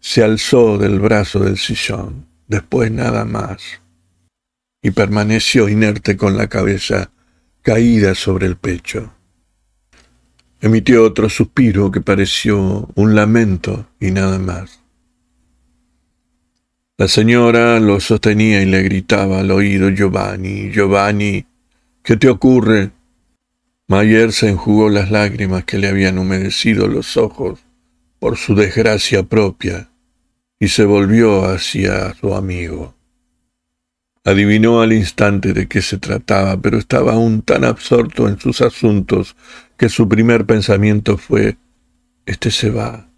se 0.00 0.24
alzó 0.24 0.78
del 0.78 0.98
brazo 0.98 1.40
del 1.40 1.58
sillón. 1.58 2.24
Después 2.48 2.90
nada 2.90 3.26
más 3.26 3.60
y 4.80 4.92
permaneció 4.92 5.68
inerte 5.68 6.16
con 6.16 6.38
la 6.38 6.46
cabeza 6.46 7.10
caída 7.60 8.14
sobre 8.14 8.46
el 8.46 8.56
pecho. 8.56 9.12
Emitió 10.62 11.04
otro 11.04 11.28
suspiro 11.28 11.90
que 11.90 12.00
pareció 12.00 12.88
un 12.94 13.14
lamento 13.14 13.90
y 14.00 14.10
nada 14.10 14.38
más. 14.38 14.81
La 17.02 17.08
señora 17.08 17.80
lo 17.80 17.98
sostenía 17.98 18.62
y 18.62 18.64
le 18.64 18.80
gritaba 18.84 19.40
al 19.40 19.50
oído 19.50 19.90
Giovanni, 19.90 20.70
Giovanni, 20.70 21.44
¿qué 22.00 22.16
te 22.16 22.28
ocurre? 22.28 22.92
Mayer 23.88 24.30
se 24.30 24.50
enjugó 24.50 24.88
las 24.88 25.10
lágrimas 25.10 25.64
que 25.64 25.78
le 25.78 25.88
habían 25.88 26.16
humedecido 26.16 26.86
los 26.86 27.16
ojos 27.16 27.58
por 28.20 28.36
su 28.36 28.54
desgracia 28.54 29.24
propia 29.24 29.88
y 30.60 30.68
se 30.68 30.84
volvió 30.84 31.44
hacia 31.44 32.14
su 32.14 32.36
amigo. 32.36 32.94
Adivinó 34.22 34.80
al 34.80 34.92
instante 34.92 35.52
de 35.54 35.66
qué 35.66 35.82
se 35.82 35.98
trataba, 35.98 36.56
pero 36.60 36.78
estaba 36.78 37.14
aún 37.14 37.42
tan 37.42 37.64
absorto 37.64 38.28
en 38.28 38.38
sus 38.38 38.60
asuntos 38.60 39.34
que 39.76 39.88
su 39.88 40.08
primer 40.08 40.46
pensamiento 40.46 41.18
fue, 41.18 41.56
Este 42.26 42.52
se 42.52 42.70
va. 42.70 43.08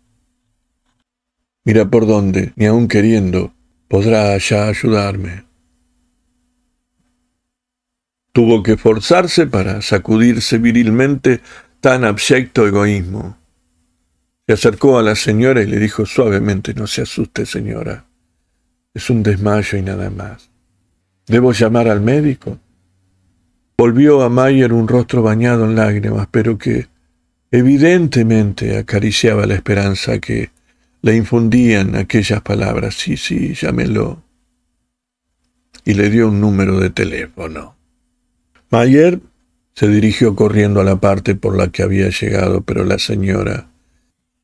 Mira 1.66 1.84
por 1.90 2.06
dónde, 2.06 2.54
ni 2.56 2.64
aun 2.64 2.88
queriendo, 2.88 3.53
podrá 3.88 4.36
ya 4.38 4.68
ayudarme. 4.68 5.44
Tuvo 8.32 8.62
que 8.62 8.76
forzarse 8.76 9.46
para 9.46 9.80
sacudirse 9.80 10.58
virilmente 10.58 11.40
tan 11.80 12.04
abyecto 12.04 12.66
egoísmo. 12.66 13.38
Se 14.46 14.54
acercó 14.54 14.98
a 14.98 15.02
la 15.02 15.14
señora 15.14 15.62
y 15.62 15.66
le 15.66 15.78
dijo 15.78 16.04
suavemente, 16.04 16.74
no 16.74 16.86
se 16.86 17.02
asuste, 17.02 17.46
señora. 17.46 18.06
Es 18.92 19.10
un 19.10 19.22
desmayo 19.22 19.78
y 19.78 19.82
nada 19.82 20.10
más. 20.10 20.50
¿Debo 21.26 21.52
llamar 21.52 21.88
al 21.88 22.00
médico? 22.00 22.58
Volvió 23.76 24.22
a 24.22 24.28
Mayer 24.28 24.72
un 24.72 24.86
rostro 24.86 25.22
bañado 25.22 25.64
en 25.64 25.74
lágrimas, 25.74 26.28
pero 26.30 26.58
que 26.58 26.88
evidentemente 27.50 28.76
acariciaba 28.78 29.46
la 29.46 29.54
esperanza 29.54 30.18
que 30.18 30.50
le 31.04 31.14
infundían 31.14 31.96
aquellas 31.96 32.40
palabras. 32.40 32.94
Sí, 32.94 33.18
sí, 33.18 33.52
llámelo. 33.52 34.22
y 35.84 35.92
le 35.92 36.08
dio 36.08 36.28
un 36.28 36.40
número 36.40 36.80
de 36.80 36.88
teléfono. 36.88 37.76
Mayer 38.70 39.20
se 39.74 39.86
dirigió 39.86 40.34
corriendo 40.34 40.80
a 40.80 40.84
la 40.84 40.96
parte 40.96 41.34
por 41.34 41.58
la 41.58 41.68
que 41.68 41.82
había 41.82 42.08
llegado, 42.08 42.62
pero 42.62 42.84
la 42.84 42.98
señora, 42.98 43.68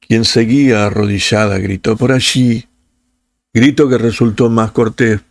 quien 0.00 0.26
seguía 0.26 0.84
arrodillada, 0.84 1.56
gritó 1.56 1.96
por 1.96 2.12
allí, 2.12 2.66
grito 3.54 3.88
que 3.88 3.96
resultó 3.96 4.50
más 4.50 4.70
cortés 4.72 5.22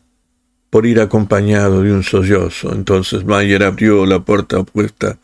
por 0.71 0.87
ir 0.87 0.99
acompañado 0.99 1.83
de 1.83 1.93
un 1.93 2.01
sollozo. 2.01 2.73
Entonces 2.73 3.23
Mayer 3.23 3.61
abrió 3.63 4.07
la 4.07 4.19
puerta 4.21 4.57
opuesta 4.57 5.19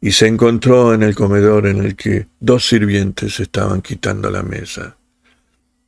y 0.00 0.12
se 0.12 0.28
encontró 0.28 0.94
en 0.94 1.02
el 1.02 1.16
comedor 1.16 1.66
en 1.66 1.78
el 1.78 1.96
que 1.96 2.28
dos 2.38 2.68
sirvientes 2.68 3.40
estaban 3.40 3.82
quitando 3.82 4.30
la 4.30 4.44
mesa. 4.44 4.96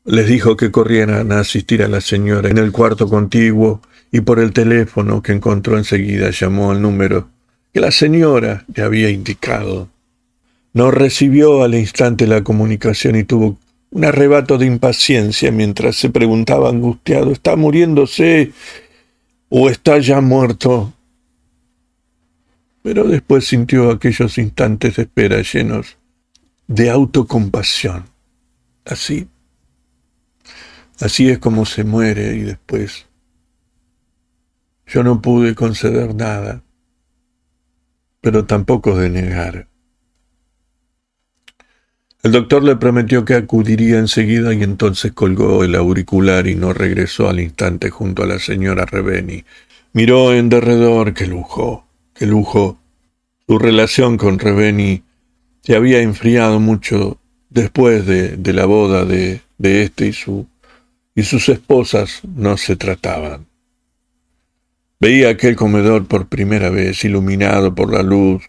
Les 0.05 0.27
dijo 0.27 0.57
que 0.57 0.73
corrieran 0.73 1.31
a 1.31 1.41
asistir 1.41 1.83
a 1.83 1.89
la 1.89 2.01
señora 2.01 2.49
en 2.49 2.59
el 2.59 2.73
cuarto 2.73 3.09
contiguo 3.09 3.81
y 4.11 4.21
por 4.21 4.41
el 4.41 4.53
teléfono 4.53 5.23
que 5.23 5.33
encontró 5.33 5.79
enseguida 5.79 6.31
llamó 6.31 6.73
al 6.73 6.83
número 6.83 7.29
que 7.73 7.81
la 7.81 7.91
señora 7.91 8.65
le 8.75 8.83
había 8.83 9.11
indicado. 9.11 9.89
No 10.75 10.91
recibió 10.91 11.63
al 11.63 11.75
instante 11.75 12.27
la 12.27 12.43
comunicación 12.43 13.17
y 13.17 13.25
tuvo 13.25 13.59
un 13.91 14.05
arrebato 14.05 14.59
de 14.59 14.67
impaciencia 14.67 15.53
mientras 15.53 15.97
se 15.97 16.11
preguntaba 16.11 16.69
angustiado, 16.69 17.31
¿está 17.31 17.57
muriéndose 17.57 18.53
o 19.49 19.69
está 19.71 19.99
ya 19.99 20.21
muerto? 20.21 20.93
Pero 22.83 23.05
después 23.05 23.45
sintió 23.45 23.91
aquellos 23.91 24.37
instantes 24.39 24.97
de 24.97 25.03
espera 25.03 25.41
llenos 25.43 25.97
de 26.67 26.91
autocompasión. 26.91 28.05
Así, 28.85 29.29
así 31.03 31.29
es 31.29 31.39
como 31.39 31.67
se 31.67 31.85
muere 31.85 32.37
y 32.37 32.41
después 32.41 33.07
yo 34.87 35.03
no 35.03 35.21
pude 35.21 35.55
conceder 35.55 36.15
nada 36.15 36.63
pero 38.23 38.47
tampoco 38.47 38.97
de 38.97 39.11
negar. 39.11 39.67
El 42.23 42.31
doctor 42.31 42.63
le 42.63 42.77
prometió 42.77 43.25
que 43.25 43.35
acudiría 43.35 43.99
enseguida 43.99 44.55
y 44.55 44.63
entonces 44.63 45.11
colgó 45.13 45.65
el 45.65 45.75
auricular 45.75 46.47
y 46.47 46.55
no 46.55 46.73
regresó 46.73 47.29
al 47.29 47.41
instante 47.41 47.91
junto 47.91 48.23
a 48.23 48.27
la 48.27 48.39
señora 48.39 48.87
Reveni. 48.87 49.45
Miró 49.93 50.33
en 50.33 50.49
derredor, 50.49 51.15
qué 51.15 51.27
lujo, 51.27 51.85
qué 52.15 52.27
lujo. 52.27 52.79
Su 53.49 53.59
relación 53.59 54.17
con 54.17 54.39
Reveni 54.39 55.03
se 55.63 55.75
había 55.75 56.01
enfriado 56.01 56.61
mucho 56.61 57.19
después 57.51 58.07
de, 58.07 58.37
de 58.37 58.53
la 58.53 58.67
boda 58.67 59.05
de, 59.05 59.41
de 59.59 59.83
este 59.83 60.07
y 60.07 60.13
su 60.13 60.47
y 61.15 61.23
sus 61.23 61.49
esposas 61.49 62.21
no 62.35 62.57
se 62.57 62.77
trataban. 62.77 63.47
Veía 65.01 65.31
aquel 65.31 65.57
comedor 65.57 66.07
por 66.07 66.29
primera 66.29 66.71
vez 66.71 67.05
iluminado 67.05 67.75
por 67.75 67.93
la 67.93 68.03
luz 68.03 68.45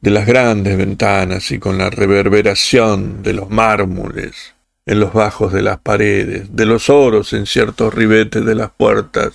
de 0.00 0.10
las 0.10 0.26
grandes 0.26 0.76
ventanas 0.78 1.50
y 1.50 1.58
con 1.58 1.76
la 1.76 1.90
reverberación 1.90 3.22
de 3.22 3.34
los 3.34 3.50
mármoles 3.50 4.54
en 4.86 4.98
los 4.98 5.12
bajos 5.12 5.52
de 5.52 5.62
las 5.62 5.78
paredes, 5.78 6.56
de 6.56 6.66
los 6.66 6.90
oros 6.90 7.32
en 7.32 7.46
ciertos 7.46 7.94
ribetes 7.94 8.44
de 8.44 8.54
las 8.54 8.70
puertas, 8.70 9.34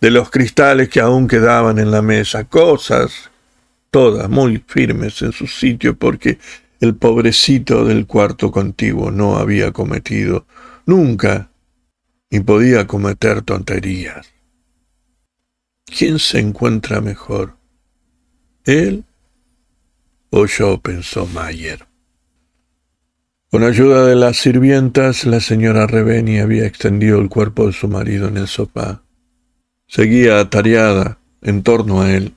de 0.00 0.10
los 0.10 0.30
cristales 0.30 0.90
que 0.90 1.00
aún 1.00 1.26
quedaban 1.26 1.78
en 1.78 1.90
la 1.90 2.02
mesa, 2.02 2.44
cosas 2.44 3.30
todas 3.90 4.28
muy 4.28 4.62
firmes 4.66 5.20
en 5.22 5.32
su 5.32 5.46
sitio 5.46 5.96
porque 5.96 6.38
el 6.80 6.94
pobrecito 6.94 7.84
del 7.84 8.06
cuarto 8.06 8.50
contiguo 8.50 9.10
no 9.10 9.36
había 9.36 9.72
cometido 9.72 10.46
nunca 10.86 11.48
y 12.32 12.40
podía 12.40 12.86
cometer 12.86 13.42
tonterías. 13.42 14.32
¿Quién 15.84 16.18
se 16.18 16.40
encuentra 16.40 17.02
mejor? 17.02 17.56
¿Él 18.64 19.04
o 20.30 20.46
yo? 20.46 20.80
pensó 20.80 21.26
Mayer. 21.26 21.86
Con 23.50 23.64
ayuda 23.64 24.06
de 24.06 24.16
las 24.16 24.38
sirvientas, 24.38 25.26
la 25.26 25.40
señora 25.40 25.86
Reveni 25.86 26.38
había 26.38 26.64
extendido 26.64 27.20
el 27.20 27.28
cuerpo 27.28 27.66
de 27.66 27.74
su 27.74 27.86
marido 27.86 28.28
en 28.28 28.38
el 28.38 28.48
sofá. 28.48 29.02
Seguía 29.86 30.40
atareada 30.40 31.18
en 31.42 31.62
torno 31.62 32.00
a 32.00 32.14
él. 32.14 32.32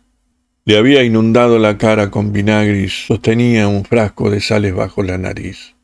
Le 0.65 0.77
había 0.77 1.05
inundado 1.05 1.57
la 1.57 1.77
cara 1.77 2.11
con 2.11 2.33
vinagre 2.33 2.81
y 2.81 2.89
sostenía 2.89 3.69
un 3.69 3.85
frasco 3.85 4.29
de 4.29 4.41
sales 4.41 4.75
bajo 4.75 5.03
la 5.03 5.17
nariz. 5.17 5.74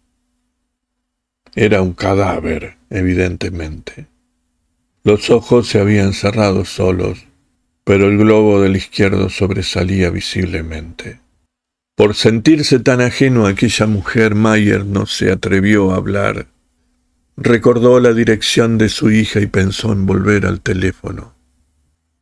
Era 1.56 1.82
un 1.82 1.94
cadáver, 1.94 2.78
evidentemente. 2.90 4.08
Los 5.04 5.30
ojos 5.30 5.68
se 5.68 5.80
habían 5.80 6.14
cerrado 6.14 6.66
solos 6.66 7.26
pero 7.84 8.08
el 8.08 8.18
globo 8.18 8.62
del 8.62 8.76
izquierdo 8.76 9.30
sobresalía 9.30 10.10
visiblemente. 10.10 11.20
Por 11.96 12.16
sentirse 12.16 12.80
tan 12.80 13.02
ajeno 13.02 13.46
a 13.46 13.50
aquella 13.50 13.88
mujer, 13.88 14.36
Mayer 14.36 14.86
no 14.86 15.06
se 15.06 15.32
atrevió 15.32 15.92
a 15.92 15.98
hablar. 15.98 16.48
Recordó 17.38 18.00
la 18.00 18.14
dirección 18.14 18.78
de 18.78 18.90
su 18.90 19.12
hija 19.12 19.40
y 19.40 19.48
pensó 19.48 19.92
en 19.92 20.06
volver 20.06 20.46
al 20.46 20.62
teléfono. 20.62 21.36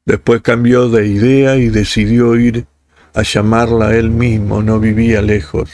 Después 0.06 0.42
cambió 0.42 0.90
de 0.90 1.08
idea 1.08 1.58
y 1.58 1.70
decidió 1.70 2.36
ir 2.36 2.66
a 3.14 3.24
llamarla 3.24 3.96
él 3.96 4.10
mismo, 4.10 4.64
no 4.64 4.80
vivía 4.80 5.22
lejos. 5.22 5.70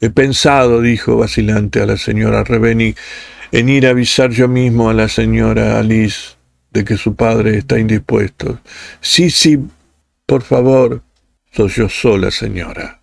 He 0.00 0.10
pensado, 0.10 0.80
dijo 0.80 1.16
vacilante 1.16 1.80
a 1.80 1.86
la 1.86 1.96
señora 1.96 2.44
Reveni, 2.44 2.94
en 3.50 3.68
ir 3.68 3.86
a 3.86 3.90
avisar 3.90 4.30
yo 4.30 4.48
mismo 4.48 4.90
a 4.90 4.94
la 4.94 5.08
señora 5.08 5.78
Alice 5.78 6.36
de 6.70 6.84
que 6.84 6.96
su 6.96 7.16
padre 7.16 7.58
está 7.58 7.78
indispuesto. 7.78 8.60
Sí, 9.00 9.30
sí, 9.30 9.58
por 10.26 10.42
favor, 10.42 11.02
soy 11.50 11.68
yo 11.70 11.88
sola, 11.88 12.30
señora. 12.30 13.00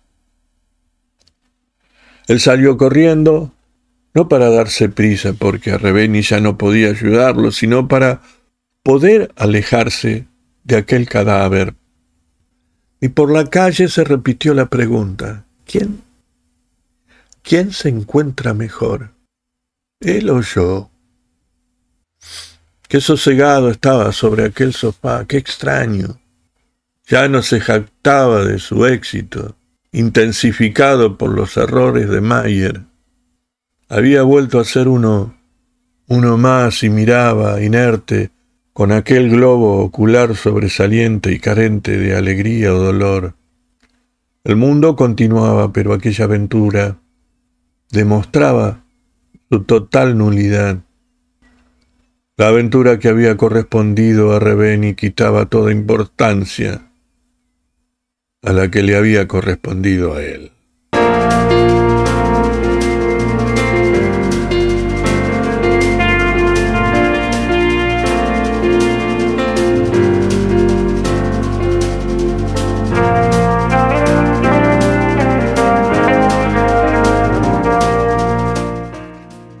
Él 2.28 2.40
salió 2.40 2.76
corriendo, 2.76 3.52
no 4.14 4.28
para 4.28 4.48
darse 4.50 4.88
prisa 4.88 5.32
porque 5.34 5.72
a 5.72 5.78
Rebeni 5.78 6.22
ya 6.22 6.40
no 6.40 6.56
podía 6.56 6.88
ayudarlo, 6.88 7.52
sino 7.52 7.88
para 7.88 8.22
poder 8.82 9.32
alejarse 9.36 10.26
de 10.64 10.76
aquel 10.76 11.08
cadáver. 11.08 11.74
Y 13.00 13.08
por 13.08 13.30
la 13.30 13.44
calle 13.50 13.88
se 13.88 14.04
repitió 14.04 14.54
la 14.54 14.66
pregunta, 14.66 15.44
¿quién? 15.66 16.05
¿Quién 17.48 17.70
se 17.70 17.88
encuentra 17.88 18.54
mejor? 18.54 19.12
¿Él 20.00 20.30
o 20.30 20.40
yo? 20.40 20.90
Qué 22.88 23.00
sosegado 23.00 23.70
estaba 23.70 24.10
sobre 24.10 24.46
aquel 24.46 24.72
sofá, 24.72 25.26
qué 25.28 25.36
extraño. 25.36 26.18
Ya 27.06 27.28
no 27.28 27.42
se 27.42 27.60
jactaba 27.60 28.44
de 28.44 28.58
su 28.58 28.84
éxito, 28.84 29.54
intensificado 29.92 31.16
por 31.16 31.30
los 31.32 31.56
errores 31.56 32.10
de 32.10 32.20
Mayer. 32.20 32.80
Había 33.88 34.22
vuelto 34.24 34.58
a 34.58 34.64
ser 34.64 34.88
uno, 34.88 35.36
uno 36.08 36.36
más 36.38 36.82
y 36.82 36.90
miraba, 36.90 37.62
inerte, 37.62 38.32
con 38.72 38.90
aquel 38.90 39.30
globo 39.30 39.84
ocular 39.84 40.34
sobresaliente 40.34 41.30
y 41.30 41.38
carente 41.38 41.96
de 41.96 42.16
alegría 42.16 42.74
o 42.74 42.78
dolor. 42.78 43.34
El 44.42 44.56
mundo 44.56 44.96
continuaba, 44.96 45.72
pero 45.72 45.92
aquella 45.92 46.24
aventura 46.24 46.98
demostraba 47.90 48.84
su 49.50 49.64
total 49.64 50.18
nulidad. 50.18 50.78
La 52.36 52.48
aventura 52.48 52.98
que 52.98 53.08
había 53.08 53.36
correspondido 53.36 54.34
a 54.34 54.38
Rebeni 54.38 54.94
quitaba 54.94 55.46
toda 55.46 55.72
importancia 55.72 56.90
a 58.42 58.52
la 58.52 58.70
que 58.70 58.82
le 58.82 58.96
había 58.96 59.26
correspondido 59.26 60.14
a 60.14 60.22
él. 60.22 60.52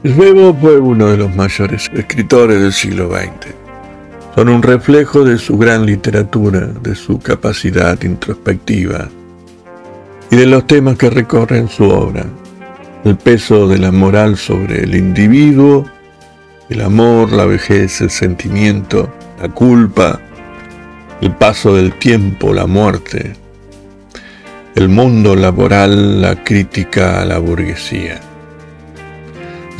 Svevo 0.08 0.54
fue 0.54 0.78
uno 0.78 1.08
de 1.08 1.16
los 1.16 1.34
mayores 1.34 1.90
escritores 1.92 2.60
del 2.60 2.72
siglo 2.72 3.10
XX. 3.10 3.52
Son 4.36 4.48
un 4.48 4.62
reflejo 4.62 5.24
de 5.24 5.36
su 5.36 5.58
gran 5.58 5.84
literatura, 5.84 6.60
de 6.60 6.94
su 6.94 7.18
capacidad 7.18 8.00
introspectiva 8.02 9.08
y 10.30 10.36
de 10.36 10.46
los 10.46 10.64
temas 10.68 10.96
que 10.96 11.10
recorren 11.10 11.68
su 11.68 11.84
obra. 11.88 12.24
El 13.04 13.16
peso 13.16 13.66
de 13.66 13.78
la 13.78 13.90
moral 13.90 14.36
sobre 14.36 14.84
el 14.84 14.94
individuo, 14.94 15.84
el 16.68 16.82
amor, 16.82 17.32
la 17.32 17.46
vejez, 17.46 18.00
el 18.00 18.10
sentimiento, 18.10 19.12
la 19.40 19.48
culpa, 19.48 20.20
el 21.20 21.32
paso 21.32 21.74
del 21.74 21.98
tiempo, 21.98 22.52
la 22.52 22.66
muerte, 22.66 23.32
el 24.76 24.88
mundo 24.88 25.34
laboral, 25.34 26.20
la 26.20 26.44
crítica 26.44 27.22
a 27.22 27.24
la 27.24 27.38
burguesía. 27.38 28.20